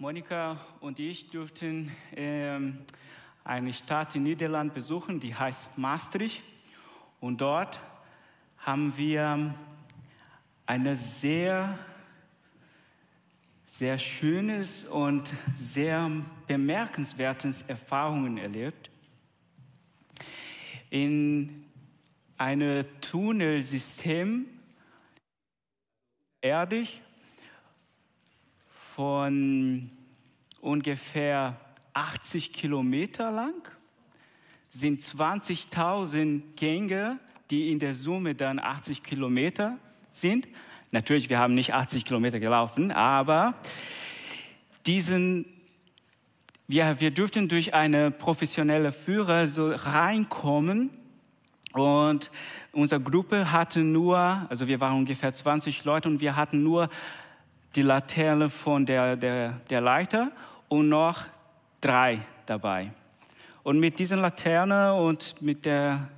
Monika 0.00 0.58
und 0.80 0.98
ich 0.98 1.28
durften 1.28 1.94
ähm, 2.16 2.86
eine 3.44 3.70
Stadt 3.70 4.16
in 4.16 4.22
Niederland 4.22 4.72
besuchen, 4.72 5.20
die 5.20 5.34
heißt 5.34 5.76
Maastricht. 5.76 6.42
Und 7.20 7.42
dort 7.42 7.78
haben 8.56 8.96
wir 8.96 9.54
eine 10.64 10.96
sehr, 10.96 11.78
sehr 13.66 13.98
schönes 13.98 14.86
und 14.86 15.34
sehr 15.54 16.10
bemerkenswertes 16.46 17.60
Erfahrungen 17.68 18.38
erlebt. 18.38 18.90
In 20.88 21.66
einem 22.38 22.86
Tunnelsystem 23.02 24.46
erdig 26.40 27.02
von 29.00 29.88
ungefähr 30.60 31.58
80 31.94 32.52
Kilometer 32.52 33.30
lang, 33.30 33.54
sind 34.68 35.00
20.000 35.00 36.42
Gänge, 36.54 37.18
die 37.48 37.72
in 37.72 37.78
der 37.78 37.94
Summe 37.94 38.34
dann 38.34 38.58
80 38.58 39.02
Kilometer 39.02 39.78
sind. 40.10 40.48
Natürlich, 40.90 41.30
wir 41.30 41.38
haben 41.38 41.54
nicht 41.54 41.72
80 41.72 42.04
Kilometer 42.04 42.40
gelaufen, 42.40 42.92
aber 42.92 43.54
diesen, 44.84 45.46
wir, 46.68 47.00
wir 47.00 47.10
durften 47.10 47.48
durch 47.48 47.72
eine 47.72 48.10
professionelle 48.10 48.92
Führer 48.92 49.46
so 49.46 49.70
reinkommen 49.70 50.90
und 51.72 52.30
unsere 52.72 53.00
Gruppe 53.00 53.50
hatte 53.50 53.80
nur, 53.80 54.18
also 54.50 54.68
wir 54.68 54.78
waren 54.78 54.98
ungefähr 54.98 55.32
20 55.32 55.86
Leute 55.86 56.06
und 56.06 56.20
wir 56.20 56.36
hatten 56.36 56.62
nur 56.62 56.90
die 57.76 57.82
Laterne 57.82 58.50
von 58.50 58.84
der, 58.86 59.16
der, 59.16 59.60
der 59.70 59.80
Leiter 59.80 60.32
und 60.68 60.88
noch 60.88 61.24
drei 61.80 62.20
dabei. 62.46 62.92
Und 63.62 63.78
mit 63.78 63.98
diesen 63.98 64.20
Laterne 64.20 64.94
und 64.94 65.40
mit 65.40 65.64
der, 65.64 66.08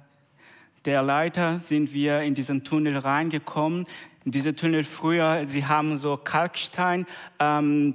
der 0.84 1.02
Leiter 1.02 1.60
sind 1.60 1.92
wir 1.92 2.20
in 2.22 2.34
diesen 2.34 2.64
Tunnel 2.64 2.98
reingekommen. 2.98 3.86
In 4.24 4.32
diese 4.32 4.54
Tunnel 4.54 4.84
früher, 4.84 5.46
sie 5.46 5.66
haben 5.66 5.96
so 5.96 6.16
Kalkstein 6.16 7.06
ähm, 7.38 7.94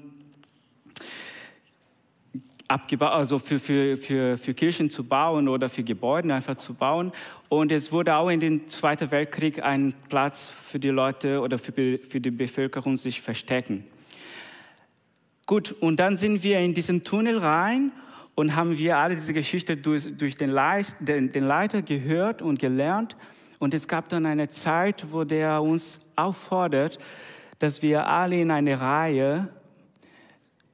abgebaut, 2.67 3.11
also 3.11 3.39
für, 3.39 3.59
für, 3.59 3.97
für, 3.97 4.37
für 4.37 4.53
Kirchen 4.53 4.89
zu 4.89 5.03
bauen 5.03 5.47
oder 5.47 5.69
für 5.69 5.83
Gebäude 5.83 6.33
einfach 6.33 6.55
zu 6.55 6.73
bauen. 6.73 7.11
Und 7.49 7.71
es 7.71 7.91
wurde 7.91 8.15
auch 8.15 8.29
in 8.29 8.39
den 8.39 8.67
Zweiten 8.67 9.09
Weltkrieg 9.11 9.63
ein 9.63 9.93
Platz 10.09 10.47
für 10.47 10.79
die 10.79 10.89
Leute 10.89 11.41
oder 11.41 11.57
für, 11.57 11.71
für 11.99 12.19
die 12.19 12.31
Bevölkerung 12.31 12.97
sich 12.97 13.21
verstecken. 13.21 13.85
Gut, 15.45 15.73
und 15.79 15.99
dann 15.99 16.17
sind 16.17 16.43
wir 16.43 16.59
in 16.59 16.73
diesen 16.73 17.03
Tunnel 17.03 17.37
rein 17.37 17.93
und 18.35 18.55
haben 18.55 18.77
wir 18.77 18.97
alle 18.97 19.15
diese 19.15 19.33
Geschichte 19.33 19.77
durch, 19.77 20.17
durch 20.17 20.35
den, 20.35 20.49
Leist, 20.49 20.97
den, 20.99 21.31
den 21.31 21.45
Leiter 21.45 21.81
gehört 21.81 22.41
und 22.41 22.59
gelernt. 22.59 23.15
Und 23.59 23.73
es 23.73 23.87
gab 23.87 24.09
dann 24.09 24.25
eine 24.25 24.49
Zeit, 24.49 25.05
wo 25.11 25.23
der 25.23 25.61
uns 25.61 25.99
auffordert, 26.15 26.99
dass 27.59 27.81
wir 27.81 28.07
alle 28.07 28.41
in 28.41 28.52
einer 28.52 28.79
Reihe 28.79 29.47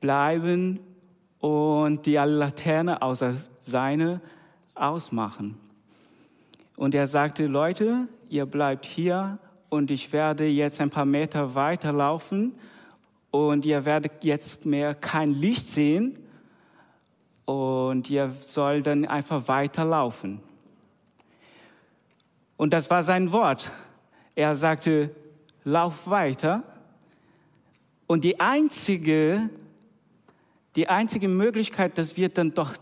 bleiben 0.01 0.79
und 1.43 2.05
die 2.05 2.13
Laterne 2.13 3.01
außer 3.01 3.35
seine 3.59 4.21
ausmachen. 4.75 5.57
Und 6.77 6.95
er 6.95 7.05
sagte, 7.05 7.47
Leute, 7.47 8.07
ihr 8.29 8.45
bleibt 8.45 8.85
hier 8.85 9.39
und 9.67 9.91
ich 9.91 10.13
werde 10.13 10.45
jetzt 10.45 10.79
ein 10.79 10.89
paar 10.89 11.03
Meter 11.03 11.53
weiterlaufen 11.53 12.53
und 13.29 13.65
ihr 13.65 13.83
werdet 13.83 14.23
jetzt 14.23 14.65
mehr 14.65 14.95
kein 14.95 15.33
Licht 15.33 15.67
sehen 15.67 16.17
und 17.43 18.09
ihr 18.09 18.31
sollt 18.39 18.87
dann 18.87 19.03
einfach 19.03 19.45
weiterlaufen. 19.49 20.39
Und 22.55 22.71
das 22.71 22.89
war 22.89 23.03
sein 23.03 23.33
Wort. 23.33 23.69
Er 24.33 24.55
sagte, 24.55 25.09
lauf 25.65 26.07
weiter. 26.07 26.63
Und 28.07 28.23
die 28.23 28.39
einzige 28.39 29.49
die 30.75 30.89
einzige 30.89 31.27
Möglichkeit, 31.27 31.97
dass 31.97 32.17
wir 32.17 32.29
dann 32.29 32.53
doch 32.53 32.73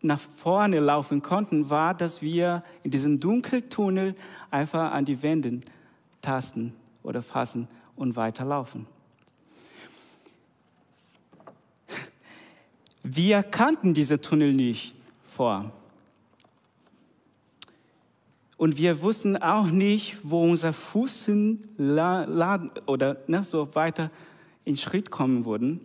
nach 0.00 0.20
vorne 0.20 0.80
laufen 0.80 1.22
konnten, 1.22 1.70
war, 1.70 1.94
dass 1.94 2.22
wir 2.22 2.62
in 2.82 2.90
diesem 2.90 3.20
Dunkeltunnel 3.20 4.14
einfach 4.50 4.92
an 4.92 5.04
die 5.04 5.22
Wände 5.22 5.60
tasten 6.20 6.74
oder 7.02 7.22
fassen 7.22 7.68
und 7.96 8.16
weiterlaufen. 8.16 8.86
Wir 13.04 13.42
kannten 13.42 13.94
diese 13.94 14.20
Tunnel 14.20 14.52
nicht 14.52 14.94
vor. 15.24 15.72
Und 18.56 18.78
wir 18.78 19.02
wussten 19.02 19.36
auch 19.36 19.66
nicht, 19.66 20.18
wo 20.22 20.44
unser 20.44 20.72
Fuß 20.72 21.30
oder 22.86 23.16
ne, 23.26 23.42
so 23.42 23.74
weiter 23.74 24.10
in 24.64 24.76
Schritt 24.76 25.10
kommen 25.10 25.44
würden. 25.44 25.80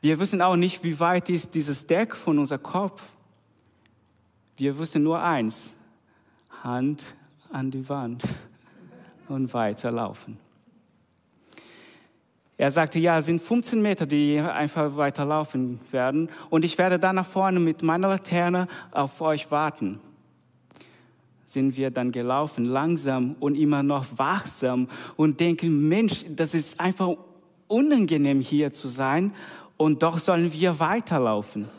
Wir 0.00 0.20
wissen 0.20 0.40
auch 0.42 0.54
nicht, 0.54 0.84
wie 0.84 1.00
weit 1.00 1.28
ist 1.28 1.54
dieses 1.54 1.86
Deck 1.86 2.14
von 2.14 2.38
unser 2.38 2.58
Kopf. 2.58 3.02
Wir 4.56 4.78
wissen 4.78 5.02
nur 5.02 5.20
eins, 5.20 5.74
Hand 6.62 7.04
an 7.50 7.70
die 7.70 7.88
Wand 7.88 8.22
und 9.28 9.52
weiterlaufen. 9.52 10.38
Er 12.56 12.70
sagte, 12.70 12.98
ja, 12.98 13.18
es 13.18 13.26
sind 13.26 13.40
15 13.40 13.80
Meter, 13.80 14.06
die 14.06 14.40
einfach 14.40 14.96
weiterlaufen 14.96 15.80
werden 15.90 16.28
und 16.50 16.64
ich 16.64 16.76
werde 16.78 16.98
dann 16.98 17.16
nach 17.16 17.26
vorne 17.26 17.60
mit 17.60 17.82
meiner 17.82 18.08
Laterne 18.08 18.66
auf 18.90 19.20
euch 19.20 19.50
warten. 19.50 20.00
Sind 21.44 21.76
wir 21.76 21.90
dann 21.90 22.12
gelaufen, 22.12 22.64
langsam 22.64 23.36
und 23.40 23.54
immer 23.56 23.82
noch 23.82 24.04
wachsam 24.16 24.88
und 25.16 25.40
denken, 25.40 25.88
Mensch, 25.88 26.24
das 26.28 26.54
ist 26.54 26.78
einfach 26.78 27.16
unangenehm 27.68 28.40
hier 28.40 28.72
zu 28.72 28.88
sein 28.88 29.32
und 29.78 30.02
doch 30.02 30.18
sollen 30.18 30.52
wir 30.52 30.78
weiterlaufen. 30.78 31.70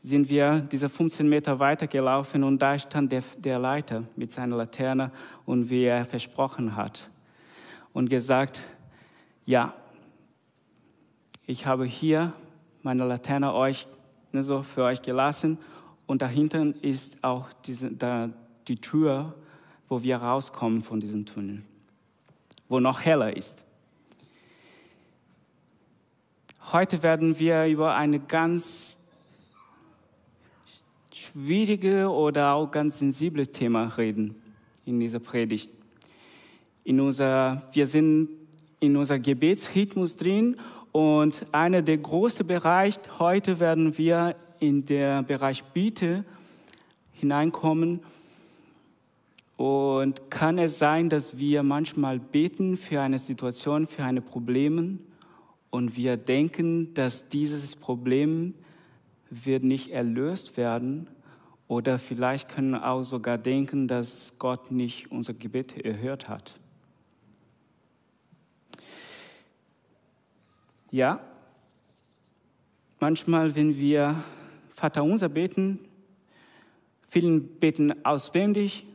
Sind 0.00 0.28
wir 0.28 0.60
diese 0.60 0.88
15 0.88 1.28
Meter 1.28 1.58
weitergelaufen 1.58 2.44
und 2.44 2.62
da 2.62 2.78
stand 2.78 3.10
der, 3.10 3.22
der 3.38 3.58
Leiter 3.58 4.04
mit 4.14 4.30
seiner 4.30 4.56
Laterne 4.56 5.10
und 5.44 5.68
wie 5.68 5.84
er 5.84 6.04
versprochen 6.04 6.76
hat 6.76 7.10
und 7.92 8.08
gesagt, 8.08 8.62
ja, 9.44 9.74
ich 11.46 11.66
habe 11.66 11.84
hier 11.84 12.32
meine 12.82 13.06
Laterne 13.06 13.54
euch, 13.54 13.88
ne, 14.32 14.44
so 14.44 14.62
für 14.62 14.84
euch 14.84 15.02
gelassen 15.02 15.58
und 16.06 16.22
dahinter 16.22 16.72
ist 16.82 17.24
auch 17.24 17.52
diese, 17.64 17.90
da, 17.90 18.30
die 18.68 18.80
Tür, 18.80 19.34
wo 19.88 20.02
wir 20.02 20.18
rauskommen 20.18 20.82
von 20.82 21.00
diesem 21.00 21.24
Tunnel, 21.24 21.62
wo 22.68 22.80
noch 22.80 23.00
heller 23.00 23.34
ist. 23.34 23.62
Heute 26.70 27.02
werden 27.02 27.38
wir 27.38 27.66
über 27.66 27.96
eine 27.96 28.20
ganz 28.20 28.98
schwierige 31.10 32.10
oder 32.10 32.52
auch 32.52 32.70
ganz 32.70 32.98
sensible 32.98 33.46
Thema 33.46 33.86
reden 33.96 34.34
in 34.84 35.00
dieser 35.00 35.18
Predigt. 35.18 35.70
In 36.84 37.00
unser, 37.00 37.62
wir 37.72 37.86
sind 37.86 38.28
in 38.80 38.98
unser 38.98 39.18
Gebetsrhythmus 39.18 40.16
drin 40.16 40.56
und 40.92 41.46
einer 41.52 41.80
der 41.80 41.96
großen 41.96 42.46
Bereiche, 42.46 43.00
heute 43.18 43.60
werden 43.60 43.96
wir 43.96 44.36
in 44.60 44.84
den 44.84 45.24
Bereich 45.24 45.64
Biete 45.64 46.22
hineinkommen. 47.14 48.00
Und 49.56 50.30
kann 50.30 50.58
es 50.58 50.78
sein, 50.78 51.08
dass 51.08 51.38
wir 51.38 51.62
manchmal 51.62 52.18
beten 52.18 52.76
für 52.76 53.00
eine 53.00 53.18
Situation, 53.18 53.86
für 53.86 54.04
eine 54.04 54.20
Probleme 54.20 54.98
und 55.70 55.96
wir 55.96 56.16
denken, 56.16 56.94
dass 56.94 57.28
dieses 57.28 57.76
Problem 57.76 58.54
wird 59.30 59.62
nicht 59.62 59.90
erlöst 59.90 60.56
werden 60.56 61.08
oder 61.66 61.98
vielleicht 61.98 62.48
können 62.48 62.70
wir 62.70 62.88
auch 62.88 63.02
sogar 63.02 63.36
denken, 63.36 63.88
dass 63.88 64.38
Gott 64.38 64.70
nicht 64.70 65.10
unser 65.10 65.34
Gebet 65.34 65.76
erhört 65.84 66.28
hat. 66.28 66.58
Ja, 70.90 71.20
manchmal, 72.98 73.54
wenn 73.54 73.78
wir 73.78 74.22
Vater 74.70 75.04
unser 75.04 75.28
beten, 75.28 75.80
vielen 77.06 77.46
beten 77.46 78.06
auswendig, 78.06 78.86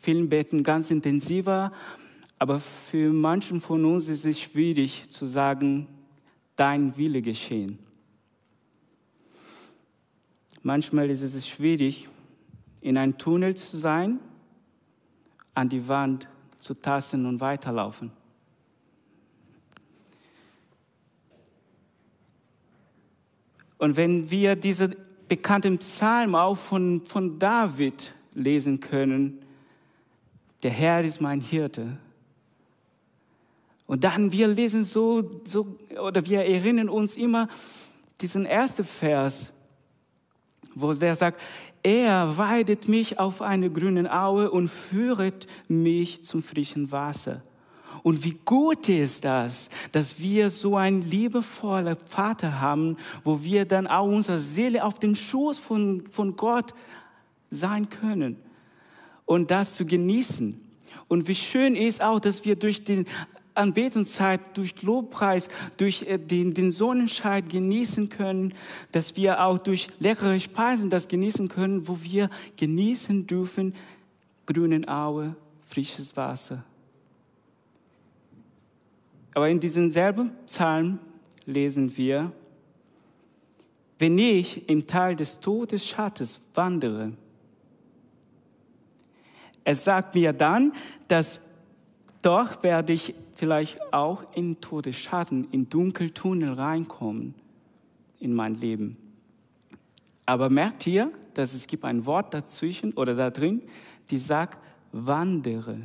vielen 0.00 0.28
beten 0.28 0.64
ganz 0.64 0.90
intensiver, 0.90 1.72
aber 2.40 2.58
für 2.58 3.12
manchen 3.12 3.60
von 3.60 3.84
uns 3.84 4.08
ist 4.08 4.24
es 4.24 4.40
schwierig 4.40 5.08
zu 5.10 5.26
sagen, 5.26 5.86
dein 6.58 6.96
Wille 6.96 7.22
geschehen. 7.22 7.78
Manchmal 10.62 11.08
ist 11.08 11.22
es 11.22 11.48
schwierig, 11.48 12.08
in 12.80 12.98
einem 12.98 13.16
Tunnel 13.16 13.54
zu 13.56 13.78
sein, 13.78 14.18
an 15.54 15.68
die 15.68 15.86
Wand 15.88 16.28
zu 16.58 16.74
tasten 16.74 17.26
und 17.26 17.40
weiterlaufen. 17.40 18.10
Und 23.78 23.96
wenn 23.96 24.28
wir 24.28 24.56
diesen 24.56 24.96
bekannten 25.28 25.78
Psalm 25.78 26.34
auch 26.34 26.56
von, 26.56 27.06
von 27.06 27.38
David 27.38 28.12
lesen 28.34 28.80
können, 28.80 29.40
der 30.64 30.72
Herr 30.72 31.04
ist 31.04 31.20
mein 31.20 31.40
Hirte, 31.40 31.98
und 33.88 34.04
dann 34.04 34.30
wir 34.30 34.46
lesen 34.46 34.84
so, 34.84 35.28
so 35.44 35.66
oder 35.98 36.24
wir 36.26 36.42
erinnern 36.42 36.90
uns 36.90 37.16
immer 37.16 37.48
diesen 38.20 38.44
ersten 38.44 38.84
Vers, 38.84 39.52
wo 40.74 40.92
der 40.92 41.14
sagt, 41.14 41.40
er 41.82 42.36
weidet 42.36 42.86
mich 42.86 43.18
auf 43.18 43.40
eine 43.40 43.70
grüne 43.70 44.12
Aue 44.12 44.50
und 44.50 44.68
führet 44.68 45.46
mich 45.68 46.22
zum 46.22 46.42
frischen 46.42 46.92
Wasser. 46.92 47.42
Und 48.02 48.24
wie 48.24 48.38
gut 48.44 48.90
ist 48.90 49.24
das, 49.24 49.70
dass 49.92 50.20
wir 50.20 50.50
so 50.50 50.76
einen 50.76 51.00
liebevollen 51.00 51.96
Vater 51.96 52.60
haben, 52.60 52.98
wo 53.24 53.42
wir 53.42 53.64
dann 53.64 53.86
auch 53.86 54.06
unsere 54.06 54.38
Seele 54.38 54.84
auf 54.84 54.98
den 54.98 55.16
Schoß 55.16 55.56
von, 55.56 56.04
von 56.10 56.36
Gott 56.36 56.74
sein 57.48 57.88
können 57.88 58.36
und 59.24 59.50
das 59.50 59.76
zu 59.76 59.86
genießen. 59.86 60.60
Und 61.08 61.26
wie 61.26 61.34
schön 61.34 61.74
ist 61.74 62.02
auch, 62.02 62.20
dass 62.20 62.44
wir 62.44 62.54
durch 62.54 62.84
die 62.84 63.06
Anbetungszeit, 63.58 64.40
durch 64.54 64.80
Lobpreis, 64.82 65.48
durch 65.76 66.02
äh, 66.02 66.18
den, 66.18 66.54
den 66.54 66.70
Sonnenschein 66.70 67.46
genießen 67.46 68.08
können, 68.08 68.54
dass 68.92 69.16
wir 69.16 69.44
auch 69.44 69.58
durch 69.58 69.88
leckere 69.98 70.38
Speisen 70.40 70.90
das 70.90 71.08
genießen 71.08 71.48
können, 71.48 71.88
wo 71.88 72.02
wir 72.02 72.30
genießen 72.56 73.26
dürfen, 73.26 73.74
grünen 74.46 74.88
Aue, 74.88 75.36
frisches 75.66 76.16
Wasser. 76.16 76.64
Aber 79.34 79.48
in 79.48 79.60
diesem 79.60 79.90
selben 79.90 80.32
Psalm 80.46 80.98
lesen 81.44 81.96
wir, 81.96 82.32
wenn 83.98 84.16
ich 84.18 84.68
im 84.68 84.86
Tal 84.86 85.16
des 85.16 85.40
Todesschattens 85.40 86.40
wandere, 86.54 87.12
es 89.64 89.84
sagt 89.84 90.14
mir 90.14 90.32
dann, 90.32 90.72
dass 91.08 91.40
doch 92.22 92.62
werde 92.62 92.92
ich 92.92 93.14
vielleicht 93.34 93.92
auch 93.92 94.24
in 94.34 94.60
Todesschatten, 94.60 95.48
in 95.52 95.68
Dunkeltunnel 95.68 96.54
reinkommen 96.54 97.34
in 98.18 98.34
mein 98.34 98.54
Leben. 98.54 98.96
Aber 100.26 100.50
merkt 100.50 100.86
ihr, 100.86 101.10
dass 101.34 101.54
es 101.54 101.66
gibt 101.66 101.84
ein 101.84 102.04
Wort 102.04 102.34
dazwischen 102.34 102.92
oder 102.92 103.14
da 103.14 103.30
drin, 103.30 103.62
die 104.10 104.18
sagt, 104.18 104.58
wandere. 104.92 105.78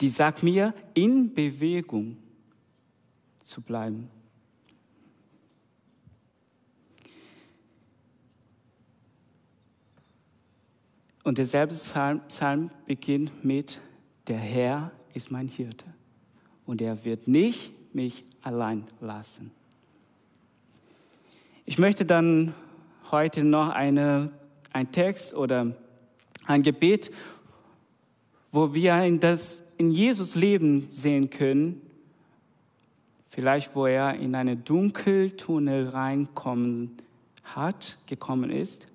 Die 0.00 0.08
sagt 0.08 0.42
mir, 0.42 0.74
in 0.94 1.32
Bewegung 1.32 2.16
zu 3.42 3.62
bleiben. 3.62 4.10
Und 11.24 11.38
derselbe 11.38 11.74
Psalm, 11.74 12.20
Psalm 12.28 12.70
beginnt 12.86 13.44
mit, 13.44 13.80
der 14.28 14.38
Herr 14.38 14.92
ist 15.18 15.32
mein 15.32 15.48
Hirte 15.48 15.84
und 16.64 16.80
er 16.80 17.04
wird 17.04 17.26
nicht 17.26 17.72
mich 17.92 18.24
allein 18.40 18.84
lassen. 19.00 19.50
Ich 21.66 21.76
möchte 21.76 22.04
dann 22.04 22.54
heute 23.10 23.42
noch 23.42 23.70
eine, 23.70 24.30
ein 24.72 24.92
Text 24.92 25.34
oder 25.34 25.74
ein 26.46 26.62
Gebet, 26.62 27.10
wo 28.52 28.74
wir 28.74 29.02
in, 29.02 29.18
das, 29.18 29.64
in 29.76 29.90
Jesus 29.90 30.36
Leben 30.36 30.86
sehen 30.90 31.30
können, 31.30 31.80
vielleicht 33.26 33.74
wo 33.74 33.86
er 33.86 34.14
in 34.14 34.36
einen 34.36 34.62
Dunkeltunnel 34.62 35.88
reinkommen 35.88 36.96
hat, 37.42 37.98
gekommen 38.06 38.50
ist. 38.50 38.86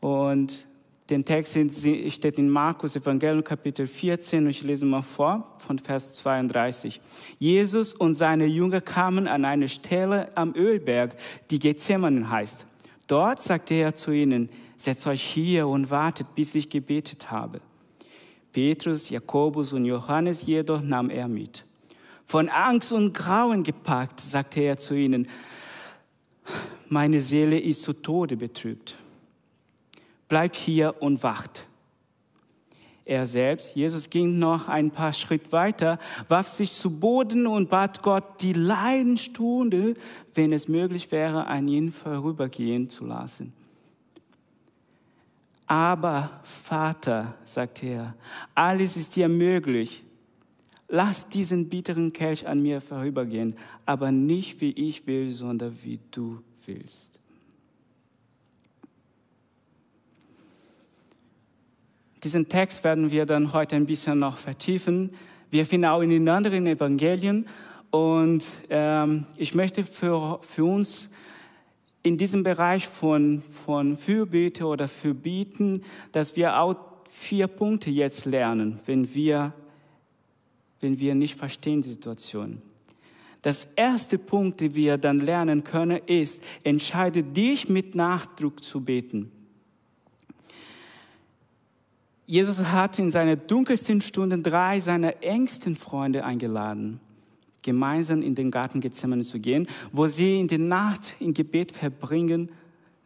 Und 0.00 0.64
den 1.10 1.24
Text 1.24 1.54
steht 1.54 2.38
in 2.38 2.48
Markus 2.48 2.94
Evangelium 2.94 3.42
Kapitel 3.42 3.88
14 3.88 4.44
und 4.44 4.50
ich 4.50 4.62
lese 4.62 4.86
mal 4.86 5.02
vor 5.02 5.56
von 5.58 5.78
Vers 5.78 6.14
32. 6.14 7.00
Jesus 7.40 7.94
und 7.94 8.14
seine 8.14 8.46
Jünger 8.46 8.80
kamen 8.80 9.26
an 9.26 9.44
eine 9.44 9.68
Stelle 9.68 10.34
am 10.36 10.54
Ölberg, 10.54 11.16
die 11.50 11.58
Gethsemane 11.58 12.30
heißt. 12.30 12.64
Dort 13.08 13.42
sagte 13.42 13.74
er 13.74 13.94
zu 13.94 14.12
ihnen, 14.12 14.50
setzt 14.76 15.04
euch 15.08 15.22
hier 15.22 15.66
und 15.66 15.90
wartet, 15.90 16.32
bis 16.36 16.54
ich 16.54 16.68
gebetet 16.68 17.30
habe. 17.32 17.60
Petrus, 18.52 19.10
Jakobus 19.10 19.72
und 19.72 19.84
Johannes 19.84 20.46
jedoch 20.46 20.80
nahm 20.80 21.10
er 21.10 21.26
mit. 21.26 21.64
Von 22.24 22.48
Angst 22.48 22.92
und 22.92 23.12
Grauen 23.12 23.64
gepackt, 23.64 24.20
sagte 24.20 24.60
er 24.60 24.78
zu 24.78 24.94
ihnen, 24.94 25.26
meine 26.88 27.20
Seele 27.20 27.58
ist 27.58 27.82
zu 27.82 27.94
Tode 27.94 28.36
betrübt 28.36 28.96
bleibt 30.30 30.56
hier 30.56 30.94
und 31.00 31.22
wacht. 31.22 31.66
Er 33.04 33.26
selbst, 33.26 33.74
Jesus 33.74 34.08
ging 34.08 34.38
noch 34.38 34.68
ein 34.68 34.92
paar 34.92 35.12
Schritte 35.12 35.50
weiter, 35.50 35.98
warf 36.28 36.46
sich 36.46 36.72
zu 36.72 36.90
Boden 36.90 37.46
und 37.46 37.68
bat 37.68 38.02
Gott, 38.02 38.40
die 38.40 38.52
Leidenstunde, 38.52 39.94
wenn 40.32 40.52
es 40.52 40.68
möglich 40.68 41.10
wäre, 41.10 41.46
an 41.48 41.66
ihn 41.66 41.90
vorübergehen 41.90 42.88
zu 42.88 43.04
lassen. 43.04 43.52
Aber 45.66 46.40
Vater, 46.44 47.34
sagte 47.44 47.86
er, 47.86 48.14
alles 48.54 48.96
ist 48.96 49.16
dir 49.16 49.28
möglich. 49.28 50.04
Lass 50.88 51.28
diesen 51.28 51.68
bitteren 51.68 52.12
Kelch 52.12 52.46
an 52.46 52.62
mir 52.62 52.80
vorübergehen, 52.80 53.56
aber 53.86 54.12
nicht 54.12 54.60
wie 54.60 54.72
ich 54.72 55.06
will, 55.06 55.30
sondern 55.32 55.76
wie 55.82 55.98
du 56.10 56.42
willst. 56.66 57.20
Diesen 62.22 62.48
Text 62.48 62.84
werden 62.84 63.10
wir 63.10 63.24
dann 63.24 63.54
heute 63.54 63.76
ein 63.76 63.86
bisschen 63.86 64.18
noch 64.18 64.36
vertiefen. 64.36 65.10
Wir 65.50 65.64
finden 65.64 65.86
auch 65.86 66.02
in 66.02 66.10
den 66.10 66.28
anderen 66.28 66.66
Evangelien. 66.66 67.46
Und 67.90 68.46
ähm, 68.68 69.24
ich 69.36 69.54
möchte 69.54 69.84
für, 69.84 70.38
für 70.42 70.64
uns 70.64 71.08
in 72.02 72.18
diesem 72.18 72.42
Bereich 72.42 72.86
von, 72.86 73.42
von 73.64 73.96
Fürbitte 73.96 74.66
oder 74.66 74.86
Fürbieten, 74.86 75.82
dass 76.12 76.36
wir 76.36 76.60
auch 76.60 76.76
vier 77.10 77.46
Punkte 77.46 77.90
jetzt 77.90 78.26
lernen, 78.26 78.80
wenn 78.86 79.14
wir, 79.14 79.52
wenn 80.80 81.00
wir 81.00 81.14
nicht 81.14 81.38
verstehen 81.38 81.82
die 81.82 81.88
Situation. 81.88 82.60
Das 83.42 83.66
erste 83.76 84.18
Punkt, 84.18 84.60
den 84.60 84.74
wir 84.74 84.98
dann 84.98 85.20
lernen 85.20 85.64
können, 85.64 86.00
ist, 86.06 86.42
entscheide 86.64 87.22
dich 87.22 87.68
mit 87.70 87.94
Nachdruck 87.94 88.62
zu 88.62 88.82
beten. 88.82 89.32
Jesus 92.30 92.62
hat 92.66 92.96
in 93.00 93.10
seinen 93.10 93.44
dunkelsten 93.48 94.00
Stunden 94.00 94.44
drei 94.44 94.78
seiner 94.78 95.20
engsten 95.20 95.74
Freunde 95.74 96.24
eingeladen, 96.24 97.00
gemeinsam 97.60 98.22
in 98.22 98.36
den 98.36 98.52
Garten 98.52 98.80
Gethsemane 98.80 99.24
zu 99.24 99.40
gehen, 99.40 99.66
wo 99.90 100.06
sie 100.06 100.38
in 100.38 100.46
der 100.46 100.60
Nacht 100.60 101.14
im 101.18 101.34
Gebet 101.34 101.72
verbringen 101.72 102.48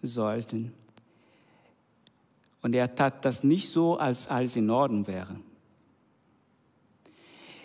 sollten. 0.02 0.74
Und 2.60 2.74
er 2.74 2.94
tat 2.94 3.24
das 3.24 3.42
nicht 3.42 3.70
so, 3.70 3.96
als 3.96 4.28
alles 4.28 4.56
in 4.56 4.68
Ordnung 4.68 5.06
wäre. 5.06 5.36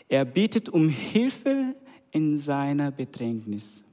Er 0.08 0.24
bittet 0.24 0.70
um 0.70 0.88
Hilfe 0.88 1.76
in 2.12 2.38
seiner 2.38 2.90
Bedrängnis. 2.90 3.84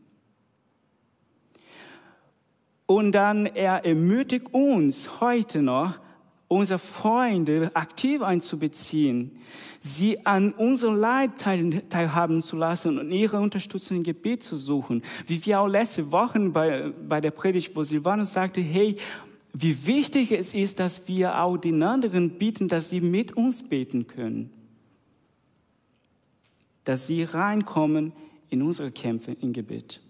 Und 2.86 3.10
dann 3.10 3.46
er 3.46 3.84
ermutigt 3.84 4.54
uns 4.54 5.20
heute 5.20 5.62
noch, 5.62 5.98
unsere 6.48 6.78
Freunde 6.78 7.70
aktiv 7.74 8.22
einzubeziehen, 8.22 9.32
sie 9.80 10.24
an 10.26 10.52
unserem 10.52 10.96
Leid 10.96 11.32
teilhaben 11.38 12.42
zu 12.42 12.56
lassen 12.56 12.98
und 12.98 13.10
ihre 13.10 13.40
Unterstützung 13.40 13.98
im 13.98 14.02
Gebet 14.02 14.42
zu 14.42 14.56
suchen. 14.56 15.02
Wie 15.26 15.44
wir 15.44 15.60
auch 15.60 15.68
letzte 15.68 16.10
Woche 16.12 16.38
bei, 16.50 16.92
bei 17.08 17.20
der 17.20 17.30
Predigt, 17.30 17.74
wo 17.74 17.82
Silvanus 17.82 18.32
sagte, 18.32 18.60
hey, 18.60 18.96
wie 19.52 19.86
wichtig 19.86 20.32
es 20.32 20.54
ist, 20.54 20.78
dass 20.80 21.08
wir 21.08 21.40
auch 21.42 21.56
den 21.56 21.82
anderen 21.82 22.38
bieten, 22.38 22.68
dass 22.68 22.90
sie 22.90 23.00
mit 23.00 23.36
uns 23.36 23.62
beten 23.62 24.06
können. 24.06 24.50
Dass 26.84 27.06
sie 27.06 27.22
reinkommen 27.24 28.12
in 28.50 28.62
unsere 28.62 28.92
Kämpfe 28.92 29.32
im 29.40 29.52
Gebet. 29.52 30.00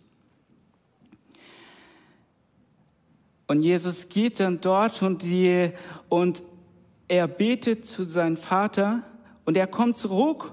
Und 3.47 3.63
Jesus 3.63 4.09
geht 4.09 4.41
dann 4.41 4.61
dort 4.61 5.03
und, 5.03 5.23
die, 5.23 5.71
und 6.09 6.43
er 7.09 7.29
betet 7.29 7.87
zu 7.87 8.03
seinem 8.03 8.37
Vater 8.37 9.03
und 9.45 9.57
er 9.57 9.67
kommt 9.67 9.97
zurück 9.99 10.53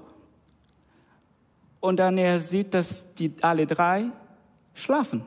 und 1.80 1.96
dann 1.96 2.16
er 2.16 2.38
sieht, 2.40 2.72
dass 2.72 3.12
die 3.14 3.32
alle 3.40 3.66
drei 3.66 4.06
schlafen. 4.74 5.24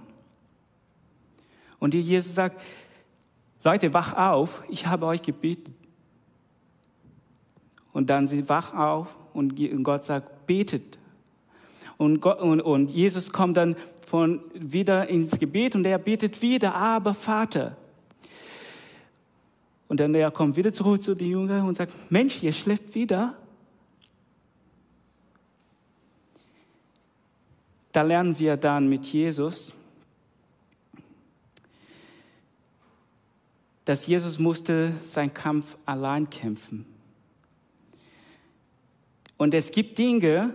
Und 1.79 1.93
Jesus 1.93 2.33
sagt, 2.33 2.62
Leute, 3.63 3.93
wach 3.93 4.13
auf, 4.13 4.63
ich 4.69 4.88
habe 4.88 5.05
euch 5.05 5.21
gebetet. 5.21 5.74
Und 7.91 8.09
dann 8.09 8.27
sie 8.27 8.47
wach 8.47 8.74
auf 8.74 9.15
und 9.33 9.55
Gott 9.83 10.03
sagt, 10.03 10.47
betet. 10.47 10.97
Und, 11.97 12.21
Gott, 12.21 12.39
und, 12.39 12.61
und 12.61 12.91
Jesus 12.91 13.31
kommt 13.31 13.57
dann 13.57 13.75
von, 14.05 14.41
wieder 14.53 15.07
ins 15.07 15.39
Gebet 15.39 15.75
und 15.75 15.85
er 15.85 15.97
betet 15.97 16.41
wieder, 16.41 16.75
aber 16.75 17.13
Vater. 17.13 17.75
Und 19.87 19.99
dann 19.99 20.13
er 20.13 20.31
kommt 20.31 20.55
wieder 20.55 20.73
zurück 20.73 21.01
zu 21.01 21.15
den 21.15 21.31
Jüngern 21.31 21.67
und 21.67 21.75
sagt, 21.75 21.93
Mensch, 22.11 22.43
ihr 22.43 22.53
schläft 22.53 22.93
wieder. 22.93 23.35
Da 27.91 28.01
lernen 28.03 28.37
wir 28.37 28.57
dann 28.57 28.87
mit 28.89 29.05
Jesus, 29.07 29.73
dass 33.85 34.05
Jesus 34.05 34.37
musste 34.37 34.91
seinen 35.03 35.33
Kampf 35.33 35.77
allein 35.85 36.29
kämpfen. 36.29 36.85
Und 39.37 39.53
es 39.53 39.71
gibt 39.71 39.97
Dinge, 39.97 40.53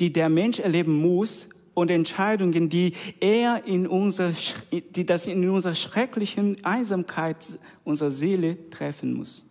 die 0.00 0.12
der 0.12 0.28
Mensch 0.28 0.58
erleben 0.58 1.00
muss 1.00 1.48
und 1.74 1.90
Entscheidungen, 1.90 2.68
die 2.68 2.92
er 3.20 3.64
in 3.66 3.86
unserer, 3.86 4.32
die 4.70 5.04
das 5.06 5.26
in 5.26 5.48
unserer 5.48 5.74
schrecklichen 5.74 6.64
Einsamkeit 6.64 7.58
unserer 7.84 8.10
Seele 8.10 8.70
treffen 8.70 9.12
muss. 9.12 9.44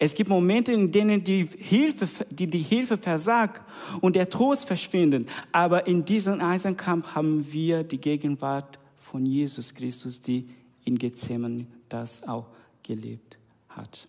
Es 0.00 0.14
gibt 0.14 0.30
Momente, 0.30 0.72
in 0.72 0.92
denen 0.92 1.24
die 1.24 1.48
Hilfe, 1.58 2.06
die, 2.30 2.46
die 2.46 2.58
Hilfe 2.58 2.96
versagt 2.96 3.62
und 4.00 4.14
der 4.14 4.28
Trost 4.28 4.66
verschwindet. 4.66 5.28
Aber 5.50 5.88
in 5.88 6.04
diesem 6.04 6.40
Einsamkampf 6.40 7.16
haben 7.16 7.52
wir 7.52 7.82
die 7.82 7.98
Gegenwart 7.98 8.78
von 8.98 9.26
Jesus 9.26 9.74
Christus, 9.74 10.20
die 10.20 10.48
in 10.84 10.96
Gethsemane 10.98 11.66
das 11.88 12.22
auch 12.28 12.46
gelebt 12.84 13.38
hat. 13.70 14.06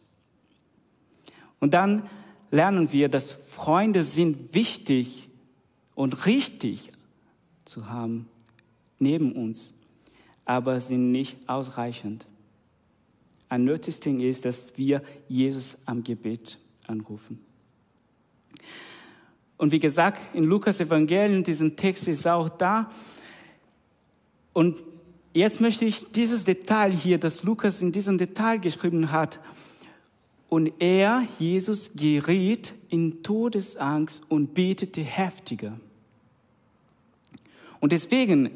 Und 1.59 1.73
dann 1.73 2.07
lernen 2.51 2.91
wir, 2.91 3.09
dass 3.09 3.31
Freunde 3.31 4.03
sind 4.03 4.53
wichtig 4.53 5.29
und 5.95 6.25
richtig 6.25 6.91
zu 7.65 7.89
haben 7.89 8.27
neben 8.97 9.33
uns, 9.33 9.73
aber 10.45 10.79
sind 10.81 11.11
nicht 11.11 11.47
ausreichend. 11.47 12.25
Ein 13.47 13.63
nötiges 13.63 13.99
Ding 13.99 14.19
ist, 14.19 14.45
dass 14.45 14.77
wir 14.77 15.01
Jesus 15.27 15.77
am 15.85 16.03
Gebet 16.03 16.57
anrufen. 16.87 17.39
Und 19.57 19.71
wie 19.71 19.79
gesagt, 19.79 20.35
in 20.35 20.45
Lukas 20.45 20.79
Evangelium, 20.79 21.43
diesen 21.43 21.75
Text 21.75 22.07
ist 22.07 22.25
auch 22.27 22.49
da. 22.49 22.89
Und 24.53 24.77
Jetzt 25.33 25.61
möchte 25.61 25.85
ich 25.85 26.11
dieses 26.11 26.43
Detail 26.43 26.91
hier, 26.91 27.19
das 27.19 27.43
Lukas 27.43 27.81
in 27.81 27.91
diesem 27.91 28.17
Detail 28.17 28.57
geschrieben 28.57 29.11
hat, 29.11 29.39
und 30.49 30.73
er, 30.79 31.25
Jesus, 31.37 31.91
geriet 31.95 32.73
in 32.89 33.23
Todesangst 33.23 34.23
und 34.29 34.53
betete 34.53 35.01
heftiger. 35.01 35.79
Und 37.79 37.91
deswegen, 37.91 38.49